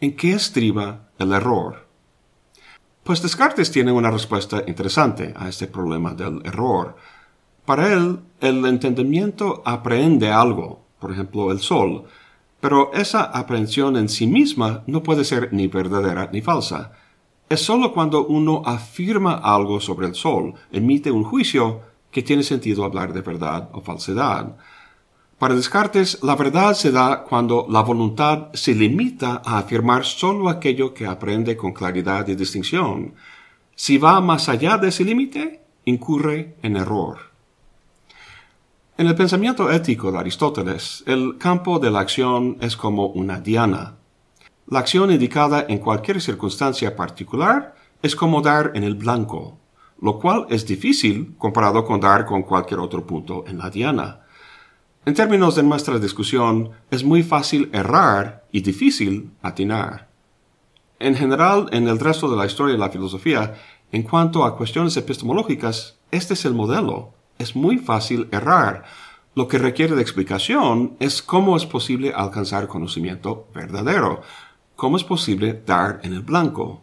¿En 0.00 0.16
qué 0.16 0.32
estriba 0.32 1.08
el 1.18 1.32
error? 1.32 1.86
Pues 3.02 3.22
Descartes 3.22 3.70
tiene 3.70 3.92
una 3.92 4.10
respuesta 4.10 4.62
interesante 4.66 5.34
a 5.36 5.48
este 5.48 5.66
problema 5.66 6.14
del 6.14 6.40
error. 6.44 6.96
Para 7.64 7.92
él, 7.92 8.20
el 8.40 8.64
entendimiento 8.66 9.62
aprehende 9.64 10.30
algo, 10.30 10.84
por 10.98 11.10
ejemplo, 11.10 11.52
el 11.52 11.60
sol, 11.60 12.04
pero 12.64 12.92
esa 12.94 13.24
aprehensión 13.24 13.94
en 13.98 14.08
sí 14.08 14.26
misma 14.26 14.84
no 14.86 15.02
puede 15.02 15.22
ser 15.24 15.52
ni 15.52 15.66
verdadera 15.66 16.30
ni 16.32 16.40
falsa. 16.40 16.92
Es 17.46 17.60
sólo 17.60 17.92
cuando 17.92 18.24
uno 18.24 18.62
afirma 18.64 19.34
algo 19.34 19.80
sobre 19.80 20.06
el 20.06 20.14
sol, 20.14 20.54
emite 20.72 21.10
un 21.10 21.24
juicio, 21.24 21.82
que 22.10 22.22
tiene 22.22 22.42
sentido 22.42 22.82
hablar 22.84 23.12
de 23.12 23.20
verdad 23.20 23.68
o 23.74 23.82
falsedad. 23.82 24.56
Para 25.38 25.54
Descartes, 25.54 26.20
la 26.22 26.36
verdad 26.36 26.72
se 26.72 26.90
da 26.90 27.24
cuando 27.24 27.66
la 27.68 27.82
voluntad 27.82 28.46
se 28.54 28.74
limita 28.74 29.42
a 29.44 29.58
afirmar 29.58 30.06
sólo 30.06 30.48
aquello 30.48 30.94
que 30.94 31.06
aprende 31.06 31.58
con 31.58 31.74
claridad 31.74 32.26
y 32.28 32.34
distinción. 32.34 33.12
Si 33.74 33.98
va 33.98 34.22
más 34.22 34.48
allá 34.48 34.78
de 34.78 34.88
ese 34.88 35.04
límite, 35.04 35.60
incurre 35.84 36.56
en 36.62 36.78
error. 36.78 37.33
En 38.96 39.08
el 39.08 39.16
pensamiento 39.16 39.72
ético 39.72 40.12
de 40.12 40.18
Aristóteles, 40.18 41.02
el 41.08 41.36
campo 41.36 41.80
de 41.80 41.90
la 41.90 41.98
acción 41.98 42.58
es 42.60 42.76
como 42.76 43.06
una 43.08 43.40
diana. 43.40 43.96
La 44.68 44.78
acción 44.78 45.10
indicada 45.10 45.66
en 45.68 45.78
cualquier 45.78 46.20
circunstancia 46.20 46.94
particular 46.94 47.74
es 48.02 48.14
como 48.14 48.40
dar 48.40 48.70
en 48.76 48.84
el 48.84 48.94
blanco, 48.94 49.58
lo 50.00 50.20
cual 50.20 50.46
es 50.48 50.64
difícil 50.64 51.34
comparado 51.38 51.84
con 51.84 51.98
dar 51.98 52.24
con 52.24 52.44
cualquier 52.44 52.78
otro 52.78 53.04
punto 53.04 53.42
en 53.48 53.58
la 53.58 53.68
diana. 53.68 54.20
En 55.04 55.14
términos 55.14 55.56
de 55.56 55.64
nuestra 55.64 55.98
discusión, 55.98 56.70
es 56.88 57.02
muy 57.02 57.24
fácil 57.24 57.70
errar 57.72 58.44
y 58.52 58.60
difícil 58.60 59.32
atinar. 59.42 60.08
En 61.00 61.16
general, 61.16 61.66
en 61.72 61.88
el 61.88 61.98
resto 61.98 62.30
de 62.30 62.36
la 62.36 62.46
historia 62.46 62.74
de 62.74 62.78
la 62.78 62.90
filosofía, 62.90 63.54
en 63.90 64.04
cuanto 64.04 64.44
a 64.44 64.56
cuestiones 64.56 64.96
epistemológicas, 64.96 65.98
este 66.12 66.34
es 66.34 66.44
el 66.44 66.54
modelo 66.54 67.13
es 67.38 67.56
muy 67.56 67.78
fácil 67.78 68.28
errar. 68.32 68.84
Lo 69.34 69.48
que 69.48 69.58
requiere 69.58 69.96
de 69.96 70.02
explicación 70.02 70.96
es 71.00 71.22
cómo 71.22 71.56
es 71.56 71.66
posible 71.66 72.12
alcanzar 72.14 72.68
conocimiento 72.68 73.48
verdadero, 73.54 74.22
cómo 74.76 74.96
es 74.96 75.04
posible 75.04 75.62
dar 75.66 76.00
en 76.02 76.12
el 76.12 76.22
blanco. 76.22 76.82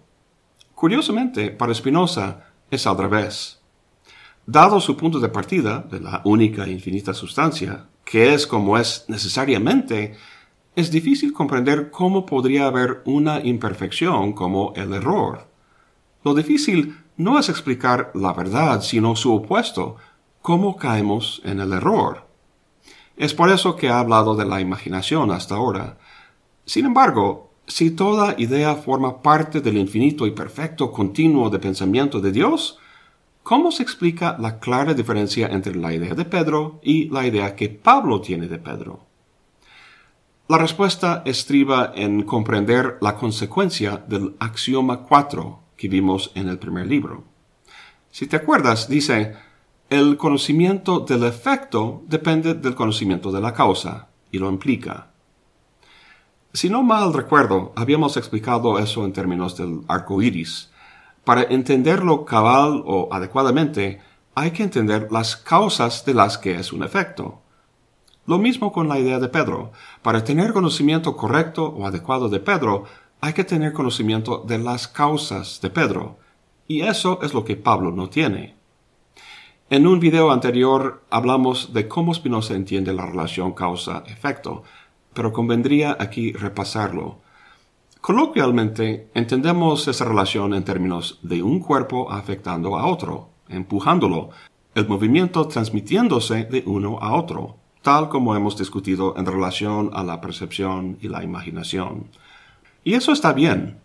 Curiosamente, 0.76 1.52
para 1.52 1.74
Spinoza 1.74 2.46
es 2.70 2.88
al 2.88 2.98
revés. 2.98 3.62
Dado 4.46 4.80
su 4.80 4.98
punto 4.98 5.20
de 5.20 5.30
partida 5.30 5.80
de 5.90 6.00
la 6.00 6.22
única 6.26 6.66
e 6.66 6.72
infinita 6.72 7.14
sustancia, 7.14 7.86
que 8.04 8.34
es 8.34 8.48
como 8.48 8.78
es 8.78 9.06
necesariamente, 9.08 10.18
es 10.76 10.90
difícil 10.90 11.34
comprender 11.34 11.92
cómo 11.92 12.26
podría 12.26 12.66
haber 12.66 13.02
una 13.06 13.40
imperfección 13.42 14.34
como 14.34 14.74
el 14.76 14.94
error. 14.94 15.48
Lo 16.24 16.34
difícil 16.34 16.98
no 17.18 17.40
es 17.40 17.50
explicar 17.50 18.12
la 18.16 18.34
verdad, 18.34 18.82
sino 18.82 19.16
su 19.16 19.34
opuesto, 19.34 19.98
cómo 20.42 20.76
caemos 20.76 21.42
en 21.46 21.60
el 21.60 21.74
error. 21.74 22.28
Es 23.18 23.34
por 23.34 23.50
eso 23.50 23.76
que 23.76 23.90
ha 23.90 24.00
hablado 24.00 24.36
de 24.36 24.46
la 24.46 24.62
imaginación 24.62 25.32
hasta 25.32 25.56
ahora. 25.56 25.98
Sin 26.66 26.86
embargo, 26.86 27.52
si 27.68 27.92
toda 27.92 28.36
idea 28.38 28.76
forma 28.76 29.22
parte 29.22 29.62
del 29.62 29.78
infinito 29.78 30.26
y 30.26 30.32
perfecto 30.32 30.92
continuo 30.92 31.50
de 31.50 31.60
pensamiento 31.60 32.20
de 32.20 32.32
Dios, 32.32 32.80
¿cómo 33.44 33.72
se 33.72 33.84
explica 33.84 34.38
la 34.40 34.60
clara 34.60 34.94
diferencia 34.94 35.48
entre 35.48 35.76
la 35.76 35.94
idea 35.94 36.16
de 36.16 36.26
Pedro 36.26 36.80
y 36.82 37.10
la 37.10 37.26
idea 37.26 37.56
que 37.56 37.70
Pablo 37.70 38.22
tiene 38.22 38.48
de 38.48 38.58
Pedro? 38.58 39.06
La 40.48 40.58
respuesta 40.58 41.22
estriba 41.26 41.94
en 41.96 42.24
comprender 42.24 42.98
la 43.00 43.16
consecuencia 43.16 44.04
del 44.06 44.36
axioma 44.40 45.04
4 45.04 45.60
que 45.78 45.88
vimos 45.88 46.32
en 46.36 46.50
el 46.50 46.60
primer 46.60 46.88
libro. 46.88 47.24
Si 48.10 48.28
te 48.28 48.36
acuerdas, 48.36 48.90
dice, 48.90 49.36
el 49.92 50.16
conocimiento 50.16 51.02
del 51.02 51.26
efecto 51.26 52.02
depende 52.08 52.54
del 52.54 52.76
conocimiento 52.76 53.30
de 53.30 53.42
la 53.42 53.54
causa, 53.54 54.08
y 54.32 54.40
lo 54.40 54.50
implica. 54.50 55.08
Si 56.54 56.70
no 56.70 56.82
mal 56.82 57.14
recuerdo, 57.14 57.74
habíamos 57.76 58.16
explicado 58.16 58.80
eso 58.80 59.04
en 59.04 59.12
términos 59.12 59.58
del 59.58 59.82
arco 59.90 60.22
iris. 60.22 60.72
Para 61.26 61.44
entenderlo 61.44 62.24
cabal 62.24 62.82
o 62.86 63.10
adecuadamente, 63.12 64.00
hay 64.34 64.52
que 64.52 64.64
entender 64.64 65.10
las 65.12 65.36
causas 65.36 66.06
de 66.06 66.14
las 66.14 66.38
que 66.38 66.56
es 66.56 66.72
un 66.72 66.84
efecto. 66.84 67.42
Lo 68.26 68.38
mismo 68.38 68.72
con 68.72 68.88
la 68.88 68.98
idea 68.98 69.20
de 69.20 69.28
Pedro. 69.28 69.74
Para 70.02 70.24
tener 70.24 70.54
conocimiento 70.54 71.18
correcto 71.18 71.66
o 71.66 71.86
adecuado 71.86 72.30
de 72.30 72.40
Pedro, 72.40 72.86
hay 73.20 73.34
que 73.34 73.44
tener 73.44 73.74
conocimiento 73.74 74.42
de 74.48 74.58
las 74.58 74.88
causas 74.88 75.60
de 75.62 75.70
Pedro. 75.70 76.18
Y 76.66 76.84
eso 76.84 77.20
es 77.22 77.34
lo 77.34 77.44
que 77.44 77.58
Pablo 77.58 77.92
no 77.92 78.08
tiene. 78.08 78.61
En 79.72 79.88
un 79.88 80.02
video 80.02 80.32
anterior 80.32 81.02
hablamos 81.10 81.72
de 81.72 81.88
cómo 81.88 82.14
Spinoza 82.14 82.56
entiende 82.56 82.92
la 82.92 83.06
relación 83.06 83.54
causa-efecto, 83.54 84.64
pero 85.14 85.32
convendría 85.32 85.96
aquí 85.98 86.34
repasarlo. 86.34 87.20
Coloquialmente, 88.02 89.10
entendemos 89.14 89.88
esa 89.88 90.04
relación 90.04 90.54
en 90.54 90.66
términos 90.66 91.20
de 91.22 91.42
un 91.42 91.62
cuerpo 91.62 92.12
afectando 92.12 92.78
a 92.78 92.86
otro, 92.86 93.30
empujándolo, 93.48 94.32
el 94.76 94.90
movimiento 94.90 95.48
transmitiéndose 95.48 96.44
de 96.44 96.64
uno 96.66 97.00
a 97.00 97.16
otro, 97.16 97.56
tal 97.82 98.10
como 98.10 98.36
hemos 98.36 98.58
discutido 98.58 99.16
en 99.16 99.26
relación 99.26 99.92
a 99.94 100.04
la 100.04 100.20
percepción 100.20 100.98
y 101.00 101.08
la 101.08 101.24
imaginación. 101.24 102.10
Y 102.84 102.96
eso 102.96 103.14
está 103.14 103.32
bien, 103.32 103.80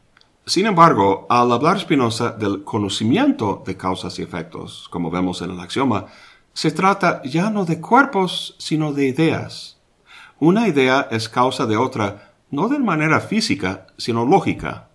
sin 0.47 0.67
embargo, 0.67 1.27
al 1.29 1.51
hablar 1.51 1.81
Spinoza 1.81 2.31
del 2.31 2.63
conocimiento 2.63 3.65
de 3.67 3.77
causas 3.77 4.17
y 4.21 4.23
efectos, 4.23 4.89
como 4.91 5.11
vemos 5.11 5.43
en 5.43 5.51
el 5.51 5.59
axioma, 5.59 6.07
se 6.53 6.71
trata 6.71 7.21
ya 7.25 7.51
no 7.51 7.65
de 7.65 7.81
cuerpos, 7.81 8.55
sino 8.59 8.93
de 8.93 9.09
ideas. 9.09 9.81
Una 10.39 10.69
idea 10.69 11.09
es 11.11 11.29
causa 11.29 11.67
de 11.67 11.77
otra, 11.77 12.33
no 12.53 12.69
de 12.69 12.79
manera 12.79 13.19
física, 13.19 13.89
sino 13.99 14.25
lógica. 14.25 14.89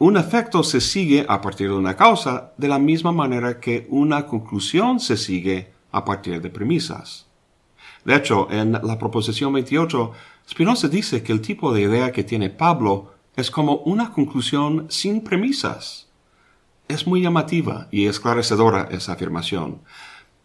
Un 0.00 0.16
efecto 0.16 0.64
se 0.64 0.80
sigue 0.80 1.24
a 1.28 1.40
partir 1.40 1.68
de 1.68 1.76
una 1.76 1.94
causa 1.94 2.52
de 2.56 2.66
la 2.66 2.80
misma 2.80 3.12
manera 3.12 3.60
que 3.60 3.86
una 3.88 4.26
conclusión 4.26 4.98
se 4.98 5.16
sigue 5.16 5.70
a 5.92 6.04
partir 6.04 6.42
de 6.42 6.50
premisas. 6.50 7.28
De 8.04 8.16
hecho, 8.16 8.48
en 8.50 8.72
la 8.72 8.98
proposición 8.98 9.52
28, 9.52 10.10
Spinoza 10.50 10.88
dice 10.88 11.22
que 11.22 11.30
el 11.30 11.40
tipo 11.40 11.72
de 11.72 11.82
idea 11.82 12.10
que 12.10 12.24
tiene 12.24 12.50
Pablo 12.50 13.12
es 13.36 13.50
como 13.50 13.76
una 13.76 14.12
conclusión 14.12 14.86
sin 14.90 15.22
premisas. 15.22 16.08
Es 16.88 17.06
muy 17.06 17.22
llamativa 17.22 17.88
y 17.90 18.06
esclarecedora 18.06 18.88
esa 18.90 19.12
afirmación. 19.12 19.80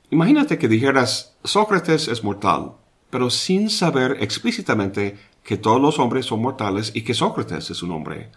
Imagínate 0.09 0.57
que 0.57 0.69
dijeras 0.69 1.35
Sócrates 1.43 2.07
es 2.07 2.23
mortal, 2.23 2.73
pero 3.09 3.29
sin 3.29 3.69
saber 3.69 4.17
explícitamente 4.21 5.17
que 5.43 5.57
todos 5.57 5.81
los 5.81 5.99
hombres 5.99 6.25
son 6.25 6.41
mortales 6.41 6.91
y 6.93 7.01
que 7.01 7.13
Sócrates 7.13 7.69
es 7.69 7.83
un 7.83 7.91
hombre. 7.91 8.31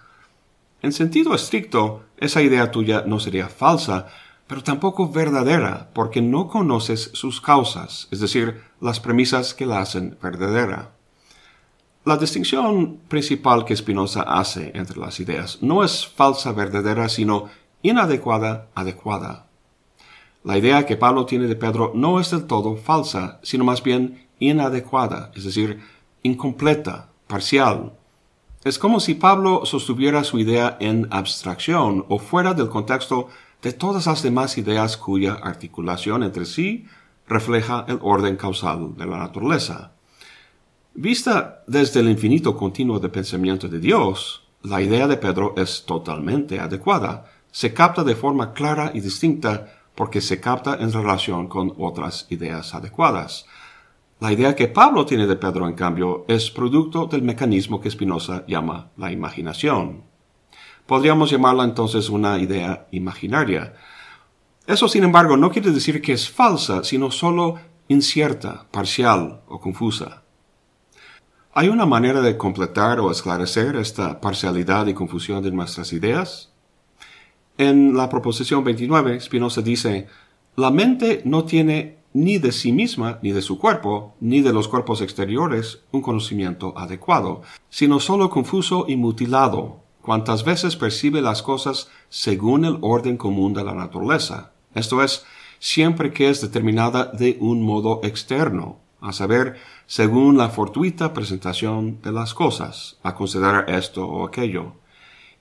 En 0.82 0.92
sentido 0.92 1.34
estricto, 1.34 2.04
esa 2.16 2.42
idea 2.42 2.70
tuya 2.70 3.04
no 3.06 3.20
sería 3.20 3.48
falsa, 3.48 4.08
pero 4.46 4.62
tampoco 4.62 5.10
verdadera, 5.10 5.90
porque 5.94 6.22
no 6.22 6.48
conoces 6.48 7.10
sus 7.14 7.40
causas, 7.40 8.08
es 8.10 8.18
decir, 8.18 8.62
las 8.80 8.98
premisas 8.98 9.54
que 9.54 9.66
la 9.66 9.80
hacen 9.80 10.18
verdadera. 10.20 10.92
La 12.02 12.16
distinción 12.16 12.96
principal 13.08 13.66
que 13.66 13.76
Spinoza 13.76 14.22
hace 14.22 14.72
entre 14.74 14.98
las 14.98 15.20
ideas 15.20 15.58
no 15.60 15.84
es 15.84 16.06
falsa 16.06 16.52
verdadera, 16.52 17.10
sino 17.10 17.50
inadecuada 17.82 18.68
adecuada. 18.74 19.48
La 20.42 20.56
idea 20.56 20.86
que 20.86 20.96
Pablo 20.96 21.26
tiene 21.26 21.46
de 21.46 21.56
Pedro 21.56 21.92
no 21.94 22.18
es 22.18 22.30
del 22.30 22.46
todo 22.46 22.76
falsa, 22.76 23.38
sino 23.42 23.64
más 23.64 23.82
bien 23.82 24.26
inadecuada, 24.38 25.30
es 25.34 25.44
decir, 25.44 25.82
incompleta, 26.22 27.10
parcial. 27.26 27.92
Es 28.64 28.78
como 28.78 29.00
si 29.00 29.12
Pablo 29.12 29.66
sostuviera 29.66 30.24
su 30.24 30.38
idea 30.38 30.78
en 30.80 31.06
abstracción 31.10 32.06
o 32.08 32.18
fuera 32.18 32.54
del 32.54 32.70
contexto 32.70 33.28
de 33.60 33.74
todas 33.74 34.06
las 34.06 34.22
demás 34.22 34.56
ideas 34.56 34.96
cuya 34.96 35.34
articulación 35.34 36.22
entre 36.22 36.46
sí 36.46 36.86
refleja 37.28 37.84
el 37.88 37.98
orden 38.00 38.36
causal 38.36 38.96
de 38.96 39.04
la 39.04 39.18
naturaleza. 39.18 39.92
Vista 40.94 41.62
desde 41.68 42.00
el 42.00 42.10
infinito 42.10 42.56
continuo 42.56 42.98
de 42.98 43.08
pensamiento 43.08 43.68
de 43.68 43.78
Dios, 43.78 44.42
la 44.62 44.82
idea 44.82 45.06
de 45.06 45.16
Pedro 45.16 45.54
es 45.56 45.84
totalmente 45.86 46.58
adecuada, 46.58 47.30
se 47.52 47.72
capta 47.72 48.02
de 48.02 48.16
forma 48.16 48.52
clara 48.52 48.90
y 48.92 49.00
distinta 49.00 49.72
porque 49.94 50.20
se 50.20 50.40
capta 50.40 50.78
en 50.80 50.92
relación 50.92 51.46
con 51.46 51.72
otras 51.78 52.26
ideas 52.30 52.74
adecuadas. 52.74 53.46
La 54.18 54.32
idea 54.32 54.56
que 54.56 54.66
Pablo 54.66 55.06
tiene 55.06 55.28
de 55.28 55.36
Pedro, 55.36 55.68
en 55.68 55.74
cambio, 55.74 56.24
es 56.26 56.50
producto 56.50 57.06
del 57.06 57.22
mecanismo 57.22 57.80
que 57.80 57.90
Spinoza 57.90 58.44
llama 58.48 58.90
la 58.96 59.12
imaginación. 59.12 60.02
Podríamos 60.86 61.30
llamarla 61.30 61.62
entonces 61.62 62.10
una 62.10 62.36
idea 62.40 62.88
imaginaria. 62.90 63.74
Eso, 64.66 64.88
sin 64.88 65.04
embargo, 65.04 65.36
no 65.36 65.52
quiere 65.52 65.70
decir 65.70 66.02
que 66.02 66.14
es 66.14 66.28
falsa, 66.28 66.82
sino 66.82 67.12
solo 67.12 67.60
incierta, 67.86 68.66
parcial 68.72 69.42
o 69.46 69.60
confusa. 69.60 70.24
¿Hay 71.60 71.68
una 71.68 71.84
manera 71.84 72.22
de 72.22 72.38
completar 72.38 73.00
o 73.00 73.10
esclarecer 73.10 73.76
esta 73.76 74.18
parcialidad 74.18 74.86
y 74.86 74.94
confusión 74.94 75.42
de 75.42 75.50
nuestras 75.50 75.92
ideas? 75.92 76.48
En 77.58 77.94
la 77.94 78.08
proposición 78.08 78.64
29, 78.64 79.20
Spinoza 79.20 79.60
dice, 79.60 80.06
la 80.56 80.70
mente 80.70 81.20
no 81.26 81.44
tiene 81.44 81.98
ni 82.14 82.38
de 82.38 82.52
sí 82.52 82.72
misma, 82.72 83.18
ni 83.20 83.32
de 83.32 83.42
su 83.42 83.58
cuerpo, 83.58 84.14
ni 84.20 84.40
de 84.40 84.54
los 84.54 84.68
cuerpos 84.68 85.02
exteriores 85.02 85.80
un 85.92 86.00
conocimiento 86.00 86.72
adecuado, 86.78 87.42
sino 87.68 88.00
solo 88.00 88.30
confuso 88.30 88.86
y 88.88 88.96
mutilado, 88.96 89.82
cuantas 90.00 90.44
veces 90.44 90.76
percibe 90.76 91.20
las 91.20 91.42
cosas 91.42 91.90
según 92.08 92.64
el 92.64 92.78
orden 92.80 93.18
común 93.18 93.52
de 93.52 93.64
la 93.64 93.74
naturaleza, 93.74 94.52
esto 94.74 95.02
es, 95.02 95.26
siempre 95.58 96.10
que 96.10 96.30
es 96.30 96.40
determinada 96.40 97.04
de 97.12 97.36
un 97.38 97.62
modo 97.62 98.00
externo, 98.02 98.79
a 99.00 99.12
saber, 99.12 99.56
según 99.86 100.36
la 100.36 100.50
fortuita 100.50 101.12
presentación 101.12 102.00
de 102.02 102.12
las 102.12 102.34
cosas, 102.34 102.98
a 103.02 103.14
considerar 103.14 103.70
esto 103.70 104.06
o 104.06 104.26
aquello 104.26 104.74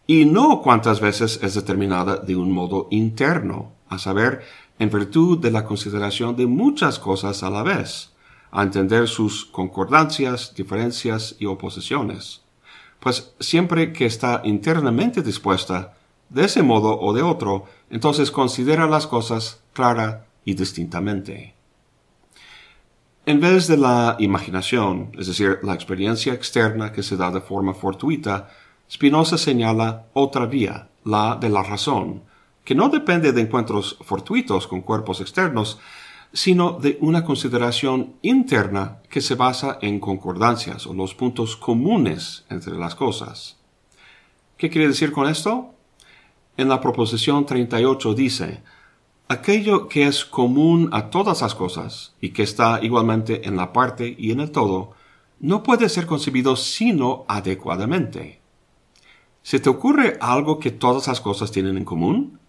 y 0.09 0.25
no 0.25 0.63
cuántas 0.63 1.01
veces 1.01 1.39
es 1.43 1.53
determinada 1.53 2.17
de 2.17 2.35
un 2.35 2.51
modo 2.51 2.87
interno, 2.89 3.73
a 3.89 3.99
saber, 3.99 4.41
en 4.79 4.89
virtud 4.89 5.37
de 5.37 5.51
la 5.51 5.65
consideración 5.65 6.35
de 6.35 6.47
muchas 6.47 6.97
cosas 6.97 7.43
a 7.43 7.51
la 7.51 7.61
vez, 7.61 8.09
a 8.49 8.63
entender 8.63 9.07
sus 9.07 9.45
concordancias, 9.45 10.55
diferencias 10.55 11.35
y 11.37 11.45
oposiciones. 11.45 12.41
Pues 12.99 13.35
siempre 13.39 13.93
que 13.93 14.07
está 14.07 14.41
internamente 14.45 15.21
dispuesta, 15.21 15.93
de 16.29 16.45
ese 16.45 16.63
modo 16.63 16.99
o 16.99 17.13
de 17.13 17.21
otro, 17.21 17.65
entonces 17.91 18.31
considera 18.31 18.87
las 18.87 19.05
cosas 19.05 19.61
clara 19.73 20.25
y 20.43 20.55
distintamente. 20.55 21.53
En 23.29 23.39
vez 23.39 23.67
de 23.67 23.77
la 23.77 24.15
imaginación, 24.17 25.11
es 25.15 25.27
decir, 25.27 25.59
la 25.61 25.75
experiencia 25.75 26.33
externa 26.33 26.91
que 26.91 27.03
se 27.03 27.15
da 27.15 27.29
de 27.29 27.41
forma 27.41 27.75
fortuita, 27.75 28.49
Spinoza 28.89 29.37
señala 29.37 30.07
otra 30.13 30.47
vía, 30.47 30.89
la 31.03 31.35
de 31.35 31.49
la 31.49 31.61
razón, 31.61 32.23
que 32.65 32.73
no 32.73 32.89
depende 32.89 33.31
de 33.31 33.41
encuentros 33.41 33.99
fortuitos 34.01 34.65
con 34.65 34.81
cuerpos 34.81 35.21
externos, 35.21 35.77
sino 36.33 36.79
de 36.79 36.97
una 37.01 37.23
consideración 37.23 38.15
interna 38.23 38.97
que 39.11 39.21
se 39.21 39.35
basa 39.35 39.77
en 39.79 39.99
concordancias 39.99 40.87
o 40.87 40.95
los 40.95 41.13
puntos 41.13 41.55
comunes 41.55 42.45
entre 42.49 42.79
las 42.79 42.95
cosas. 42.95 43.57
¿Qué 44.57 44.71
quiere 44.71 44.87
decir 44.87 45.11
con 45.11 45.29
esto? 45.29 45.75
En 46.57 46.67
la 46.67 46.81
proposición 46.81 47.45
38 47.45 48.15
dice, 48.15 48.63
aquello 49.29 49.87
que 49.87 50.07
es 50.07 50.25
común 50.25 50.89
a 50.91 51.11
todas 51.11 51.41
las 51.41 51.53
cosas 51.53 52.15
y 52.19 52.29
que 52.29 52.43
está 52.43 52.79
igualmente 52.81 53.47
en 53.47 53.55
la 53.55 53.71
parte 53.71 54.15
y 54.17 54.31
en 54.31 54.39
el 54.39 54.51
todo, 54.51 54.91
no 55.39 55.61
puede 55.63 55.87
ser 55.87 56.07
concebido 56.07 56.55
sino 56.55 57.25
adecuadamente. 57.27 58.41
¿Se 59.43 59.59
te 59.59 59.69
ocurre 59.69 60.17
algo 60.19 60.59
que 60.59 60.71
todas 60.71 61.07
las 61.07 61.21
cosas 61.21 61.51
tienen 61.51 61.77
en 61.77 61.85
común? 61.85 62.39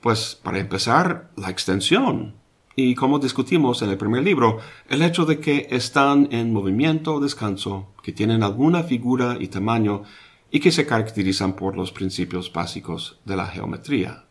Pues 0.00 0.38
para 0.40 0.60
empezar, 0.60 1.30
la 1.36 1.50
extensión. 1.50 2.36
Y 2.76 2.94
como 2.94 3.18
discutimos 3.18 3.82
en 3.82 3.90
el 3.90 3.98
primer 3.98 4.22
libro, 4.22 4.60
el 4.88 5.02
hecho 5.02 5.26
de 5.26 5.40
que 5.40 5.66
están 5.70 6.28
en 6.30 6.52
movimiento 6.52 7.14
o 7.14 7.20
descanso, 7.20 7.88
que 8.04 8.12
tienen 8.12 8.44
alguna 8.44 8.84
figura 8.84 9.36
y 9.40 9.48
tamaño 9.48 10.04
y 10.52 10.60
que 10.60 10.70
se 10.70 10.86
caracterizan 10.86 11.54
por 11.54 11.76
los 11.76 11.90
principios 11.90 12.52
básicos 12.52 13.18
de 13.24 13.36
la 13.36 13.46
geometría. 13.46 14.27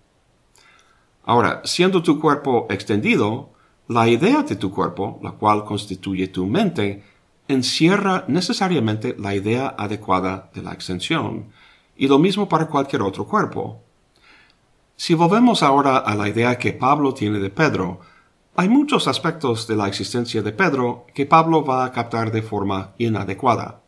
Ahora, 1.28 1.60
siendo 1.66 2.02
tu 2.02 2.22
cuerpo 2.22 2.68
extendido, 2.70 3.50
la 3.90 4.08
idea 4.08 4.44
de 4.44 4.56
tu 4.56 4.72
cuerpo, 4.72 5.20
la 5.22 5.32
cual 5.32 5.66
constituye 5.66 6.30
tu 6.30 6.46
mente, 6.46 7.04
encierra 7.50 8.24
necesariamente 8.30 9.14
la 9.20 9.36
idea 9.36 9.76
adecuada 9.78 10.50
de 10.54 10.62
la 10.62 10.72
extensión, 10.72 11.52
y 11.98 12.08
lo 12.08 12.18
mismo 12.18 12.48
para 12.48 12.68
cualquier 12.68 13.02
otro 13.02 13.26
cuerpo. 13.26 13.82
Si 14.96 15.16
volvemos 15.16 15.64
ahora 15.64 15.98
a 15.98 16.16
la 16.16 16.30
idea 16.30 16.58
que 16.58 16.72
Pablo 16.72 17.14
tiene 17.14 17.40
de 17.40 17.50
Pedro, 17.50 18.00
hay 18.56 18.70
muchos 18.70 19.10
aspectos 19.10 19.68
de 19.68 19.76
la 19.76 19.90
existencia 19.90 20.42
de 20.42 20.54
Pedro 20.54 21.08
que 21.14 21.26
Pablo 21.26 21.62
va 21.66 21.84
a 21.84 21.92
captar 21.92 22.32
de 22.32 22.42
forma 22.42 22.94
inadecuada. 23.00 23.82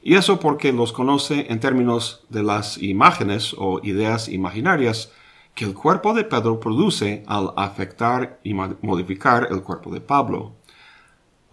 Y 0.00 0.14
eso 0.14 0.38
porque 0.38 0.72
los 0.72 0.92
conoce 0.92 1.46
en 1.50 1.58
términos 1.58 2.24
de 2.28 2.44
las 2.44 2.78
imágenes 2.80 3.52
o 3.58 3.80
ideas 3.82 4.28
imaginarias 4.28 5.10
que 5.54 5.64
el 5.64 5.74
cuerpo 5.74 6.14
de 6.14 6.24
Pedro 6.24 6.58
produce 6.58 7.22
al 7.26 7.52
afectar 7.56 8.40
y 8.42 8.54
modificar 8.54 9.48
el 9.50 9.62
cuerpo 9.62 9.92
de 9.92 10.00
Pablo. 10.00 10.54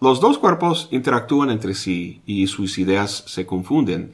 Los 0.00 0.20
dos 0.20 0.38
cuerpos 0.38 0.88
interactúan 0.90 1.50
entre 1.50 1.74
sí 1.74 2.22
y 2.26 2.48
sus 2.48 2.78
ideas 2.78 3.24
se 3.28 3.46
confunden. 3.46 4.12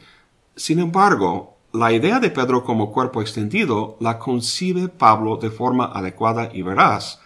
Sin 0.54 0.78
embargo, 0.80 1.56
la 1.72 1.92
idea 1.92 2.20
de 2.20 2.30
Pedro 2.30 2.64
como 2.64 2.92
cuerpo 2.92 3.22
extendido 3.22 3.96
la 4.00 4.18
concibe 4.18 4.88
Pablo 4.88 5.36
de 5.36 5.50
forma 5.50 5.86
adecuada 5.86 6.50
y 6.52 6.62
veraz, 6.62 7.20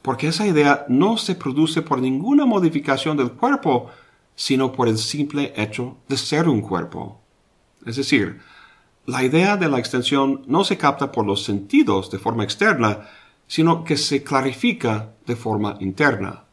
porque 0.00 0.28
esa 0.28 0.46
idea 0.46 0.86
no 0.88 1.18
se 1.18 1.34
produce 1.34 1.82
por 1.82 2.00
ninguna 2.00 2.46
modificación 2.46 3.18
del 3.18 3.32
cuerpo, 3.32 3.90
sino 4.34 4.72
por 4.72 4.88
el 4.88 4.96
simple 4.96 5.52
hecho 5.56 5.98
de 6.08 6.16
ser 6.16 6.48
un 6.48 6.62
cuerpo. 6.62 7.20
Es 7.84 7.96
decir, 7.96 8.40
la 9.08 9.24
idea 9.24 9.56
de 9.56 9.70
la 9.70 9.78
extensión 9.78 10.42
no 10.48 10.64
se 10.64 10.76
capta 10.76 11.10
por 11.10 11.24
los 11.24 11.42
sentidos 11.42 12.10
de 12.10 12.18
forma 12.18 12.44
externa, 12.44 13.08
sino 13.46 13.82
que 13.82 13.96
se 13.96 14.22
clarifica 14.22 15.14
de 15.26 15.34
forma 15.34 15.78
interna. 15.80 16.44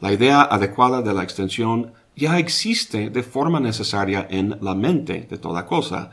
La 0.00 0.10
idea 0.10 0.40
adecuada 0.40 1.02
de 1.02 1.12
la 1.12 1.22
extensión 1.22 1.92
ya 2.16 2.38
existe 2.38 3.10
de 3.10 3.22
forma 3.22 3.60
necesaria 3.60 4.26
en 4.30 4.56
la 4.62 4.74
mente 4.74 5.26
de 5.28 5.36
toda 5.36 5.66
cosa, 5.66 6.12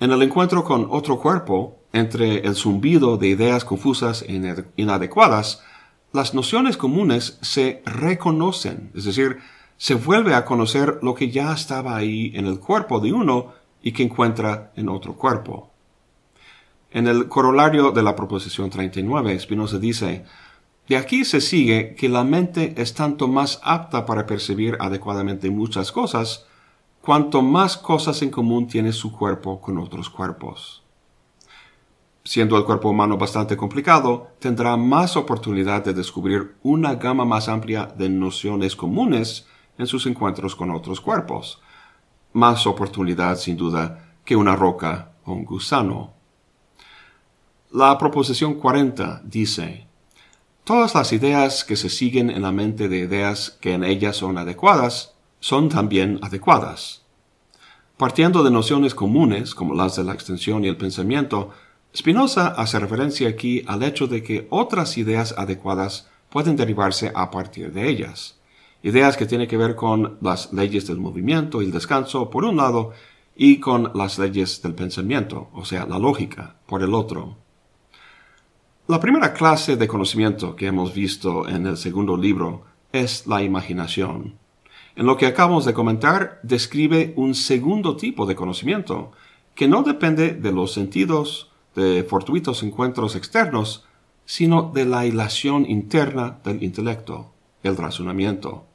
en 0.00 0.12
el 0.12 0.20
encuentro 0.20 0.64
con 0.64 0.86
otro 0.90 1.18
cuerpo, 1.18 1.78
entre 1.94 2.40
el 2.40 2.54
zumbido 2.54 3.16
de 3.16 3.28
ideas 3.28 3.64
confusas 3.64 4.22
e 4.28 4.66
inadecuadas, 4.76 5.62
las 6.12 6.34
nociones 6.34 6.76
comunes 6.76 7.38
se 7.40 7.82
reconocen, 7.86 8.90
es 8.94 9.04
decir, 9.04 9.38
se 9.78 9.94
vuelve 9.94 10.34
a 10.34 10.44
conocer 10.44 10.98
lo 11.00 11.14
que 11.14 11.30
ya 11.30 11.54
estaba 11.54 11.96
ahí 11.96 12.32
en 12.34 12.46
el 12.46 12.60
cuerpo 12.60 13.00
de 13.00 13.14
uno 13.14 13.63
y 13.84 13.92
que 13.92 14.02
encuentra 14.02 14.72
en 14.76 14.88
otro 14.88 15.14
cuerpo. 15.14 15.70
En 16.90 17.06
el 17.06 17.28
corolario 17.28 17.90
de 17.90 18.02
la 18.02 18.16
proposición 18.16 18.70
39, 18.70 19.38
Spinoza 19.38 19.78
dice, 19.78 20.24
de 20.88 20.96
aquí 20.96 21.26
se 21.26 21.42
sigue 21.42 21.94
que 21.94 22.08
la 22.08 22.24
mente 22.24 22.74
es 22.78 22.94
tanto 22.94 23.28
más 23.28 23.60
apta 23.62 24.06
para 24.06 24.24
percibir 24.24 24.78
adecuadamente 24.80 25.50
muchas 25.50 25.92
cosas, 25.92 26.46
cuanto 27.02 27.42
más 27.42 27.76
cosas 27.76 28.22
en 28.22 28.30
común 28.30 28.66
tiene 28.66 28.90
su 28.90 29.12
cuerpo 29.12 29.60
con 29.60 29.76
otros 29.76 30.08
cuerpos. 30.08 30.82
Siendo 32.24 32.56
el 32.56 32.64
cuerpo 32.64 32.88
humano 32.88 33.18
bastante 33.18 33.54
complicado, 33.54 34.28
tendrá 34.38 34.78
más 34.78 35.14
oportunidad 35.14 35.84
de 35.84 35.92
descubrir 35.92 36.54
una 36.62 36.94
gama 36.94 37.26
más 37.26 37.50
amplia 37.50 37.92
de 37.98 38.08
nociones 38.08 38.76
comunes 38.76 39.46
en 39.76 39.86
sus 39.86 40.06
encuentros 40.06 40.56
con 40.56 40.70
otros 40.70 41.02
cuerpos. 41.02 41.60
Más 42.34 42.66
oportunidad, 42.66 43.38
sin 43.38 43.56
duda, 43.56 44.12
que 44.24 44.36
una 44.36 44.54
roca 44.54 45.12
o 45.24 45.32
un 45.32 45.44
gusano. 45.44 46.12
La 47.72 47.96
proposición 47.98 48.54
40 48.54 49.22
dice, 49.24 49.86
Todas 50.64 50.94
las 50.94 51.12
ideas 51.12 51.64
que 51.64 51.76
se 51.76 51.90
siguen 51.90 52.30
en 52.30 52.42
la 52.42 52.50
mente 52.50 52.88
de 52.88 52.98
ideas 52.98 53.56
que 53.60 53.74
en 53.74 53.84
ellas 53.84 54.16
son 54.16 54.38
adecuadas 54.38 55.14
son 55.40 55.68
también 55.68 56.18
adecuadas. 56.22 57.02
Partiendo 57.96 58.42
de 58.42 58.50
nociones 58.50 58.94
comunes, 58.94 59.54
como 59.54 59.74
las 59.74 59.96
de 59.96 60.04
la 60.04 60.14
extensión 60.14 60.64
y 60.64 60.68
el 60.68 60.76
pensamiento, 60.76 61.50
Spinoza 61.94 62.48
hace 62.48 62.80
referencia 62.80 63.28
aquí 63.28 63.62
al 63.66 63.82
hecho 63.82 64.06
de 64.06 64.22
que 64.22 64.46
otras 64.50 64.98
ideas 64.98 65.34
adecuadas 65.36 66.08
pueden 66.30 66.56
derivarse 66.56 67.12
a 67.14 67.30
partir 67.30 67.72
de 67.72 67.88
ellas. 67.88 68.36
Ideas 68.84 69.16
que 69.16 69.24
tienen 69.24 69.48
que 69.48 69.56
ver 69.56 69.76
con 69.76 70.18
las 70.20 70.52
leyes 70.52 70.86
del 70.86 70.98
movimiento 70.98 71.62
y 71.62 71.64
el 71.64 71.72
descanso 71.72 72.28
por 72.28 72.44
un 72.44 72.58
lado 72.58 72.92
y 73.34 73.58
con 73.58 73.90
las 73.94 74.18
leyes 74.18 74.60
del 74.60 74.74
pensamiento, 74.74 75.48
o 75.54 75.64
sea, 75.64 75.86
la 75.86 75.98
lógica, 75.98 76.56
por 76.66 76.82
el 76.82 76.92
otro. 76.92 77.38
La 78.86 79.00
primera 79.00 79.32
clase 79.32 79.78
de 79.78 79.88
conocimiento 79.88 80.54
que 80.54 80.66
hemos 80.66 80.92
visto 80.92 81.48
en 81.48 81.66
el 81.66 81.78
segundo 81.78 82.18
libro 82.18 82.64
es 82.92 83.26
la 83.26 83.42
imaginación. 83.42 84.34
En 84.96 85.06
lo 85.06 85.16
que 85.16 85.28
acabamos 85.28 85.64
de 85.64 85.72
comentar, 85.72 86.40
describe 86.42 87.14
un 87.16 87.34
segundo 87.34 87.96
tipo 87.96 88.26
de 88.26 88.36
conocimiento, 88.36 89.12
que 89.54 89.66
no 89.66 89.82
depende 89.82 90.34
de 90.34 90.52
los 90.52 90.74
sentidos, 90.74 91.50
de 91.74 92.04
fortuitos 92.04 92.62
encuentros 92.62 93.16
externos, 93.16 93.86
sino 94.26 94.70
de 94.74 94.84
la 94.84 95.06
ilación 95.06 95.64
interna 95.70 96.38
del 96.44 96.62
intelecto, 96.62 97.32
el 97.62 97.78
razonamiento. 97.78 98.66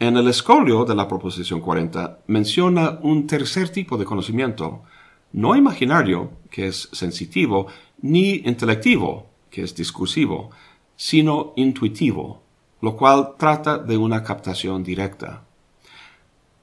En 0.00 0.16
el 0.16 0.28
escolio 0.28 0.84
de 0.84 0.94
la 0.94 1.08
proposición 1.08 1.60
40 1.60 2.20
menciona 2.28 3.00
un 3.02 3.26
tercer 3.26 3.70
tipo 3.70 3.96
de 3.96 4.04
conocimiento, 4.04 4.84
no 5.32 5.56
imaginario, 5.56 6.30
que 6.52 6.68
es 6.68 6.88
sensitivo, 6.92 7.66
ni 8.00 8.36
intelectivo, 8.44 9.26
que 9.50 9.62
es 9.64 9.74
discursivo, 9.74 10.50
sino 10.94 11.52
intuitivo, 11.56 12.42
lo 12.80 12.94
cual 12.94 13.34
trata 13.38 13.78
de 13.78 13.96
una 13.96 14.22
captación 14.22 14.84
directa. 14.84 15.42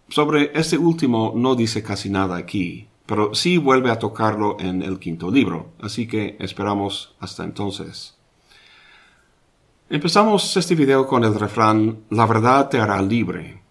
Sobre 0.08 0.58
este 0.58 0.78
último 0.78 1.34
no 1.36 1.56
dice 1.56 1.84
casi 1.84 2.10
nada 2.10 2.38
aquí, 2.38 2.88
pero 3.06 3.36
sí 3.36 3.58
vuelve 3.58 3.92
a 3.92 4.00
tocarlo 4.00 4.56
en 4.62 4.82
el 4.82 4.98
quinto 4.98 5.30
libro, 5.30 5.74
así 5.82 6.08
que 6.08 6.38
esperamos 6.40 7.16
hasta 7.20 7.44
entonces. 7.44 8.15
Empezamos 9.88 10.58
este 10.58 10.74
video 10.74 11.06
con 11.06 11.24
el 11.24 11.40
refrán 11.40 12.00
La 12.10 12.26
verdad 12.26 12.70
te 12.70 12.80
hará 12.80 13.00
libre. 13.04 13.62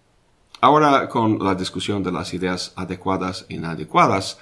Ahora 0.61 1.09
con 1.09 1.39
la 1.43 1.55
discusión 1.55 2.03
de 2.03 2.11
las 2.13 2.33
ideas 2.33 2.71
adecuadas 2.77 3.45
e 3.49 3.55
inadecuadas, 3.55 4.39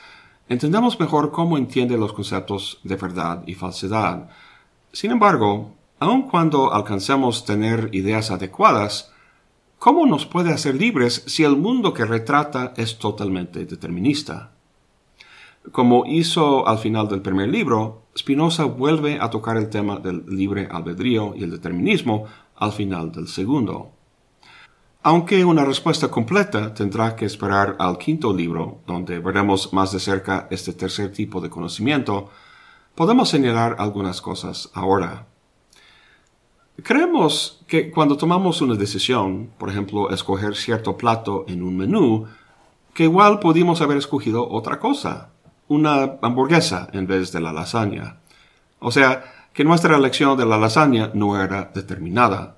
entendemos 0.48 1.00
mejor 1.00 1.32
cómo 1.32 1.58
entiende 1.58 1.98
los 1.98 2.14
conceptos 2.14 2.80
de 2.84 2.96
verdad 2.96 3.42
y 3.48 3.56
falsedad. 3.56 4.30
Sin 4.92 5.10
embargo, 5.10 5.74
aun 5.98 6.30
cuando 6.30 6.72
alcancemos 6.72 7.44
tener 7.44 7.90
ideas 7.92 8.30
adecuadas, 8.30 9.12
¿cómo 9.80 10.06
nos 10.06 10.28
puede 10.28 10.54
hacer 10.54 10.76
libres 10.76 11.24
si 11.26 11.44
el 11.44 11.58
mundo 11.58 11.92
que 11.92 12.06
retrata 12.06 12.76
es 12.78 13.00
totalmente 13.00 13.66
determinista? 13.66 14.52
Como 15.72 16.06
hizo 16.06 16.68
al 16.68 16.78
final 16.78 17.08
del 17.08 17.22
primer 17.22 17.50
libro, 17.50 18.04
Spinoza 18.18 18.66
vuelve 18.66 19.18
a 19.20 19.30
tocar 19.30 19.58
el 19.58 19.70
tema 19.70 19.98
del 19.98 20.26
libre 20.28 20.68
albedrío 20.70 21.34
y 21.36 21.44
el 21.44 21.52
determinismo 21.52 22.26
al 22.58 22.74
final 22.74 23.12
del 23.12 23.28
segundo. 23.28 23.92
Aunque 25.02 25.44
una 25.44 25.66
respuesta 25.66 26.10
completa 26.10 26.74
tendrá 26.74 27.16
que 27.16 27.26
esperar 27.26 27.76
al 27.80 27.98
quinto 27.98 28.34
libro, 28.34 28.80
donde 28.88 29.20
veremos 29.20 29.74
más 29.74 29.92
de 29.92 30.00
cerca 30.00 30.48
este 30.50 30.74
tercer 30.74 31.12
tipo 31.12 31.42
de 31.42 31.50
conocimiento, 31.50 32.30
podemos 32.96 33.30
señalar 33.30 33.76
algunas 33.80 34.22
cosas 34.22 34.70
ahora. 34.74 35.28
Creemos 36.84 37.64
que 37.68 37.92
cuando 37.92 38.16
tomamos 38.16 38.62
una 38.62 38.76
decisión, 38.76 39.52
por 39.58 39.70
ejemplo, 39.70 40.10
escoger 40.10 40.56
cierto 40.56 40.96
plato 40.98 41.46
en 41.48 41.64
un 41.64 41.78
menú, 41.78 42.26
que 42.94 43.04
igual 43.04 43.40
pudimos 43.40 43.82
haber 43.82 43.98
escogido 43.98 44.50
otra 44.50 44.80
cosa, 44.80 45.33
una 45.74 46.18
hamburguesa 46.22 46.88
en 46.94 47.08
vez 47.08 47.32
de 47.32 47.42
la 47.42 47.52
lasaña. 47.52 48.18
O 48.80 48.92
sea, 48.92 49.50
que 49.54 49.64
nuestra 49.64 49.98
elección 49.98 50.38
de 50.38 50.46
la 50.46 50.58
lasaña 50.58 51.12
no 51.14 51.42
era 51.42 51.72
determinada. 51.74 52.58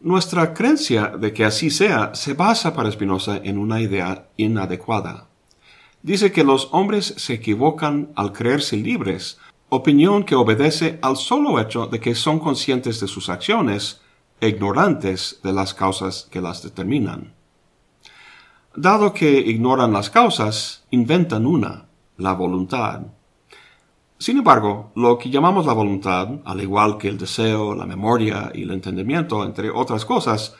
Nuestra 0.00 0.54
creencia 0.54 1.08
de 1.08 1.32
que 1.32 1.44
así 1.44 1.70
sea 1.70 2.14
se 2.14 2.34
basa 2.34 2.74
para 2.74 2.90
Spinoza 2.90 3.36
en 3.42 3.58
una 3.58 3.80
idea 3.80 4.28
inadecuada. 4.36 5.26
Dice 6.02 6.32
que 6.32 6.44
los 6.44 6.68
hombres 6.72 7.14
se 7.18 7.34
equivocan 7.34 8.08
al 8.16 8.32
creerse 8.32 8.76
libres, 8.76 9.38
opinión 9.68 10.24
que 10.24 10.34
obedece 10.34 10.98
al 11.02 11.16
solo 11.16 11.60
hecho 11.60 11.86
de 11.86 12.00
que 12.00 12.14
son 12.14 12.38
conscientes 12.38 12.98
de 13.00 13.08
sus 13.08 13.28
acciones, 13.28 14.00
e 14.40 14.48
ignorantes 14.48 15.40
de 15.42 15.52
las 15.52 15.74
causas 15.74 16.26
que 16.30 16.40
las 16.40 16.62
determinan. 16.62 17.34
Dado 18.74 19.12
que 19.12 19.38
ignoran 19.38 19.92
las 19.92 20.08
causas, 20.08 20.84
inventan 20.90 21.44
una, 21.44 21.89
la 22.20 22.34
voluntad. 22.34 23.02
Sin 24.18 24.36
embargo, 24.36 24.92
lo 24.96 25.16
que 25.18 25.30
llamamos 25.30 25.64
la 25.64 25.72
voluntad, 25.72 26.28
al 26.44 26.60
igual 26.60 26.98
que 26.98 27.08
el 27.08 27.16
deseo, 27.16 27.74
la 27.74 27.86
memoria 27.86 28.52
y 28.54 28.64
el 28.64 28.70
entendimiento, 28.70 29.44
entre 29.44 29.70
otras 29.70 30.04
cosas, 30.04 30.54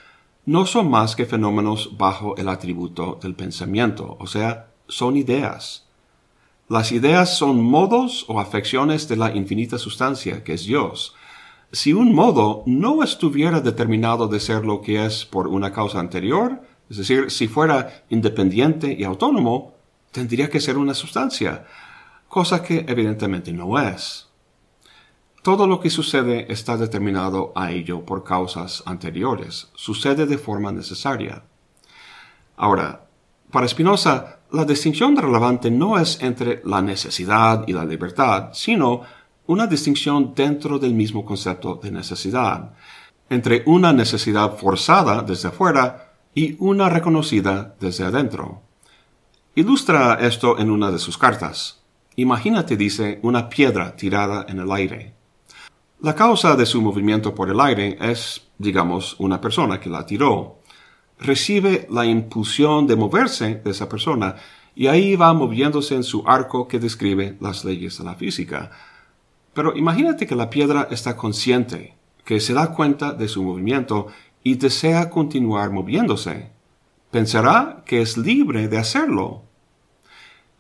no 0.47 0.65
son 0.65 0.91
más 0.91 1.15
que 1.15 1.27
fenómenos 1.27 1.97
bajo 1.99 2.37
el 2.39 2.49
atributo 2.49 3.19
del 3.23 3.35
pensamiento, 3.35 4.17
o 4.19 4.27
sea, 4.27 4.71
son 4.89 5.17
ideas. 5.17 5.87
Las 6.69 6.93
ideas 6.93 7.37
son 7.37 7.63
modos 7.63 8.25
o 8.29 8.41
afecciones 8.41 9.09
de 9.09 9.17
la 9.17 9.37
infinita 9.37 9.77
sustancia, 9.77 10.43
que 10.43 10.55
es 10.55 10.65
Dios. 10.65 11.15
Si 11.73 11.93
un 11.93 12.15
modo 12.15 12.63
no 12.67 13.03
estuviera 13.03 13.61
determinado 13.61 14.27
de 14.27 14.41
ser 14.41 14.65
lo 14.65 14.81
que 14.81 15.05
es 15.05 15.25
por 15.27 15.49
una 15.49 15.73
causa 15.73 16.01
anterior, 16.01 16.63
es 16.89 16.97
decir, 16.97 17.31
si 17.31 17.47
fuera 17.47 18.05
independiente 18.09 18.97
y 18.99 19.05
autónomo, 19.05 19.75
tendría 20.11 20.51
que 20.51 20.61
ser 20.61 20.77
una 20.77 20.95
sustancia 20.95 21.67
cosa 22.31 22.63
que 22.63 22.85
evidentemente 22.89 23.53
no 23.53 23.79
es. 23.79 24.29
Todo 25.43 25.67
lo 25.67 25.81
que 25.81 25.91
sucede 25.91 26.47
está 26.53 26.77
determinado 26.77 27.53
a 27.57 27.73
ello 27.73 28.05
por 28.05 28.23
causas 28.25 28.83
anteriores, 28.87 29.69
sucede 29.75 30.27
de 30.27 30.39
forma 30.39 30.71
necesaria. 30.71 31.43
Ahora, 32.57 33.07
para 33.51 33.67
Spinoza, 33.67 34.39
la 34.53 34.65
distinción 34.65 35.17
relevante 35.17 35.71
no 35.71 35.99
es 35.99 36.21
entre 36.21 36.61
la 36.65 36.83
necesidad 36.83 37.65
y 37.67 37.73
la 37.73 37.85
libertad, 37.85 38.51
sino 38.53 39.03
una 39.47 39.67
distinción 39.67 40.35
dentro 40.35 40.79
del 40.79 40.95
mismo 40.95 41.25
concepto 41.25 41.81
de 41.83 41.91
necesidad, 41.91 42.75
entre 43.29 43.65
una 43.67 43.93
necesidad 43.93 44.57
forzada 44.57 45.23
desde 45.23 45.49
afuera 45.49 46.13
y 46.35 46.55
una 46.61 46.89
reconocida 46.89 47.75
desde 47.81 48.05
adentro. 48.05 48.70
Ilustra 49.57 50.15
esto 50.21 50.61
en 50.61 50.71
una 50.71 50.93
de 50.93 51.01
sus 51.01 51.19
cartas. 51.19 51.81
Imagínate, 52.15 52.77
dice, 52.77 53.19
una 53.23 53.49
piedra 53.49 53.97
tirada 53.97 54.47
en 54.49 54.61
el 54.61 54.71
aire. 54.71 55.15
La 56.01 56.15
causa 56.15 56.55
de 56.55 56.67
su 56.67 56.81
movimiento 56.81 57.35
por 57.35 57.51
el 57.51 57.61
aire 57.61 57.99
es, 58.01 58.47
digamos, 58.59 59.17
una 59.19 59.41
persona 59.41 59.81
que 59.81 59.91
la 59.91 60.07
tiró. 60.07 60.61
Recibe 61.19 61.89
la 61.91 62.07
impulsión 62.07 62.87
de 62.87 62.95
moverse 62.95 63.57
de 63.57 63.73
esa 63.73 63.89
persona 63.89 64.37
y 64.77 64.87
ahí 64.87 65.17
va 65.17 65.33
moviéndose 65.33 65.97
en 65.97 66.05
su 66.05 66.23
arco 66.29 66.69
que 66.69 66.79
describe 66.79 67.37
las 67.41 67.65
leyes 67.65 67.99
de 67.99 68.05
la 68.05 68.15
física. 68.15 68.71
Pero 69.53 69.77
imagínate 69.77 70.29
que 70.29 70.37
la 70.37 70.49
piedra 70.49 70.87
está 70.93 71.17
consciente, 71.17 71.97
que 72.25 72.39
se 72.39 72.55
da 72.55 72.73
cuenta 72.73 73.13
de 73.13 73.27
su 73.27 73.43
movimiento 73.43 74.07
y 74.45 74.55
desea 74.55 75.11
continuar 75.11 75.71
moviéndose. 75.71 76.53
Pensará 77.11 77.83
que 77.87 78.01
es 78.03 78.17
libre 78.17 78.69
de 78.69 78.79
hacerlo, 78.79 79.43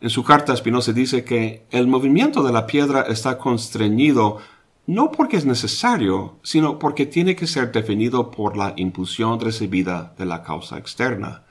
en 0.00 0.08
su 0.08 0.24
carta 0.24 0.56
Spinoza 0.56 0.94
dice 0.94 1.24
que 1.24 1.66
el 1.70 1.86
movimiento 1.86 2.42
de 2.42 2.52
la 2.52 2.66
piedra 2.66 3.02
está 3.02 3.36
constreñido 3.36 4.38
no 4.86 5.10
porque 5.12 5.36
es 5.36 5.44
necesario, 5.44 6.38
sino 6.42 6.78
porque 6.78 7.04
tiene 7.04 7.36
que 7.36 7.46
ser 7.46 7.70
definido 7.70 8.30
por 8.30 8.56
la 8.56 8.72
impulsión 8.76 9.38
recibida 9.38 10.14
de 10.16 10.24
la 10.24 10.42
causa 10.42 10.78
externa. 10.78 11.42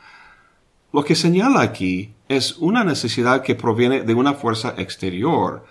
Lo 0.91 1.03
que 1.03 1.15
señala 1.15 1.61
aquí 1.61 2.15
es 2.27 2.57
una 2.57 2.83
necesidad 2.83 3.43
que 3.43 3.53
proviene 3.53 4.01
de 4.01 4.15
una 4.15 4.33
fuerza 4.33 4.73
exterior, 4.77 5.63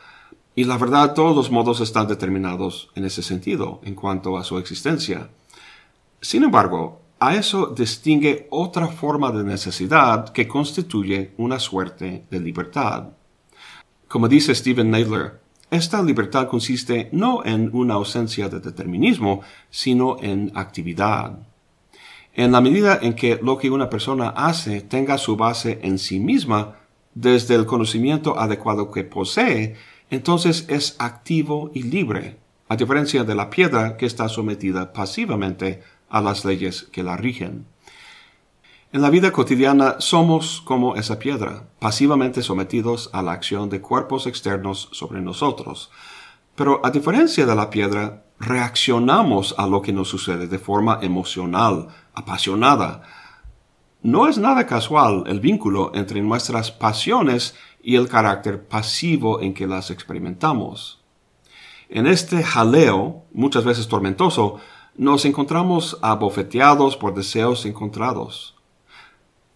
y 0.54 0.64
la 0.64 0.78
verdad 0.78 1.14
todos 1.14 1.34
los 1.34 1.50
modos 1.50 1.80
están 1.80 2.06
determinados 2.06 2.90
en 2.94 3.04
ese 3.04 3.22
sentido 3.22 3.80
en 3.84 3.96
cuanto 3.96 4.38
a 4.38 4.44
su 4.44 4.56
existencia. 4.56 5.28
Sin 6.20 6.44
embargo, 6.44 7.00
a 7.20 7.34
eso 7.34 7.66
distingue 7.66 8.46
otra 8.50 8.88
forma 8.88 9.32
de 9.32 9.44
necesidad 9.44 10.28
que 10.30 10.46
constituye 10.46 11.32
una 11.36 11.58
suerte 11.58 12.24
de 12.30 12.40
libertad. 12.40 13.08
Como 14.06 14.28
dice 14.28 14.54
Stephen 14.54 14.90
Nadler, 14.90 15.40
esta 15.70 16.02
libertad 16.02 16.48
consiste 16.48 17.08
no 17.12 17.44
en 17.44 17.70
una 17.74 17.94
ausencia 17.94 18.48
de 18.48 18.60
determinismo, 18.60 19.42
sino 19.68 20.16
en 20.22 20.50
actividad. 20.54 21.38
En 22.34 22.52
la 22.52 22.60
medida 22.60 22.98
en 23.02 23.14
que 23.14 23.38
lo 23.42 23.58
que 23.58 23.70
una 23.70 23.90
persona 23.90 24.28
hace 24.30 24.80
tenga 24.80 25.18
su 25.18 25.36
base 25.36 25.80
en 25.82 25.98
sí 25.98 26.20
misma, 26.20 26.76
desde 27.14 27.56
el 27.56 27.66
conocimiento 27.66 28.38
adecuado 28.38 28.90
que 28.92 29.02
posee, 29.02 29.74
entonces 30.08 30.64
es 30.68 30.94
activo 31.00 31.70
y 31.74 31.82
libre, 31.82 32.38
a 32.68 32.76
diferencia 32.76 33.24
de 33.24 33.34
la 33.34 33.50
piedra 33.50 33.96
que 33.96 34.06
está 34.06 34.28
sometida 34.28 34.92
pasivamente 34.92 35.82
a 36.10 36.20
las 36.20 36.44
leyes 36.44 36.88
que 36.92 37.02
la 37.02 37.16
rigen. 37.16 37.66
En 38.90 39.02
la 39.02 39.10
vida 39.10 39.32
cotidiana 39.32 39.96
somos 39.98 40.62
como 40.64 40.96
esa 40.96 41.18
piedra, 41.18 41.68
pasivamente 41.78 42.42
sometidos 42.42 43.10
a 43.12 43.20
la 43.20 43.32
acción 43.32 43.68
de 43.68 43.82
cuerpos 43.82 44.26
externos 44.26 44.88
sobre 44.92 45.20
nosotros. 45.20 45.90
Pero 46.54 46.80
a 46.82 46.90
diferencia 46.90 47.44
de 47.44 47.54
la 47.54 47.68
piedra, 47.68 48.24
reaccionamos 48.40 49.54
a 49.58 49.66
lo 49.66 49.82
que 49.82 49.92
nos 49.92 50.08
sucede 50.08 50.46
de 50.46 50.58
forma 50.58 51.00
emocional, 51.02 51.88
apasionada. 52.14 53.02
No 54.02 54.26
es 54.26 54.38
nada 54.38 54.66
casual 54.66 55.24
el 55.26 55.40
vínculo 55.40 55.92
entre 55.94 56.22
nuestras 56.22 56.70
pasiones 56.70 57.56
y 57.82 57.96
el 57.96 58.08
carácter 58.08 58.66
pasivo 58.66 59.40
en 59.40 59.54
que 59.54 59.66
las 59.66 59.90
experimentamos. 59.90 61.02
En 61.90 62.06
este 62.06 62.42
jaleo, 62.42 63.24
muchas 63.32 63.64
veces 63.64 63.88
tormentoso, 63.88 64.60
nos 64.98 65.24
encontramos 65.24 65.96
abofeteados 66.02 66.96
por 66.96 67.14
deseos 67.14 67.64
encontrados. 67.64 68.56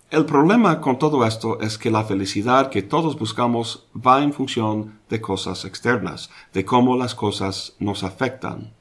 El 0.08 0.24
problema 0.24 0.80
con 0.80 1.00
todo 1.00 1.26
esto 1.26 1.60
es 1.60 1.78
que 1.78 1.90
la 1.90 2.04
felicidad 2.04 2.70
que 2.70 2.82
todos 2.82 3.18
buscamos 3.18 3.88
va 3.94 4.22
en 4.22 4.32
función 4.32 5.00
de 5.08 5.20
cosas 5.20 5.64
externas, 5.64 6.30
de 6.52 6.64
cómo 6.64 6.96
las 6.96 7.16
cosas 7.16 7.74
nos 7.80 8.04
afectan. 8.04 8.72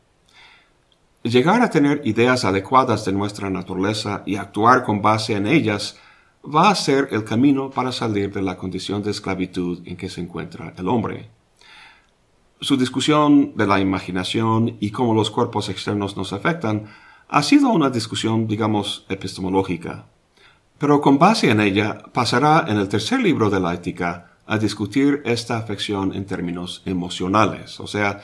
Llegar 1.24 1.63
a 1.63 1.71
tener 1.71 2.02
ideas 2.06 2.45
adecuadas 2.45 3.06
de 3.06 3.13
nuestra 3.13 3.50
naturaleza 3.50 4.21
y 4.28 4.36
actuar 4.36 4.84
con 4.84 5.02
base 5.02 5.34
en 5.34 5.47
ellas 5.47 5.97
va 6.43 6.69
a 6.69 6.76
ser 6.76 7.08
el 7.12 7.24
camino 7.24 7.71
para 7.71 7.91
salir 7.91 8.32
de 8.32 8.43
la 8.43 8.58
condición 8.58 9.02
de 9.02 9.10
esclavitud 9.10 9.82
en 9.86 9.97
que 9.97 10.10
se 10.10 10.21
encuentra 10.21 10.76
el 10.78 10.88
hombre. 10.88 11.40
Su 12.62 12.78
discusión 12.78 13.54
de 13.56 13.67
la 13.67 13.80
imaginación 13.80 14.78
y 14.80 14.91
cómo 14.91 15.13
los 15.13 15.32
cuerpos 15.32 15.67
externos 15.67 16.15
nos 16.15 16.32
afectan 16.32 16.86
ha 17.28 17.43
sido 17.43 17.69
una 17.69 17.89
discusión, 17.89 18.47
digamos, 18.47 19.06
epistemológica 19.10 20.06
pero 20.82 21.00
con 21.00 21.19
base 21.19 21.52
en 21.52 21.62
ella 21.62 22.00
pasará 22.12 22.65
en 22.67 22.78
el 22.78 22.89
tercer 22.89 23.19
libro 23.19 23.52
de 23.52 23.60
la 23.60 23.71
ética 23.71 24.32
a 24.47 24.58
discutir 24.58 25.21
esta 25.26 25.58
afección 25.58 26.12
en 26.15 26.26
términos 26.26 26.82
emocionales, 26.86 27.80
o 27.80 27.86
sea, 27.86 28.19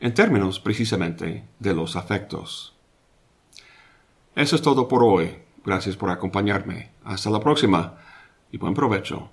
en 0.00 0.14
términos 0.14 0.58
precisamente 0.58 1.44
de 1.58 1.74
los 1.74 1.96
afectos. 1.96 2.74
Eso 4.34 4.56
es 4.56 4.62
todo 4.62 4.88
por 4.88 5.04
hoy. 5.04 5.36
Gracias 5.62 5.96
por 5.96 6.08
acompañarme. 6.08 6.92
Hasta 7.04 7.28
la 7.28 7.40
próxima 7.40 7.96
y 8.50 8.56
buen 8.56 8.72
provecho. 8.72 9.28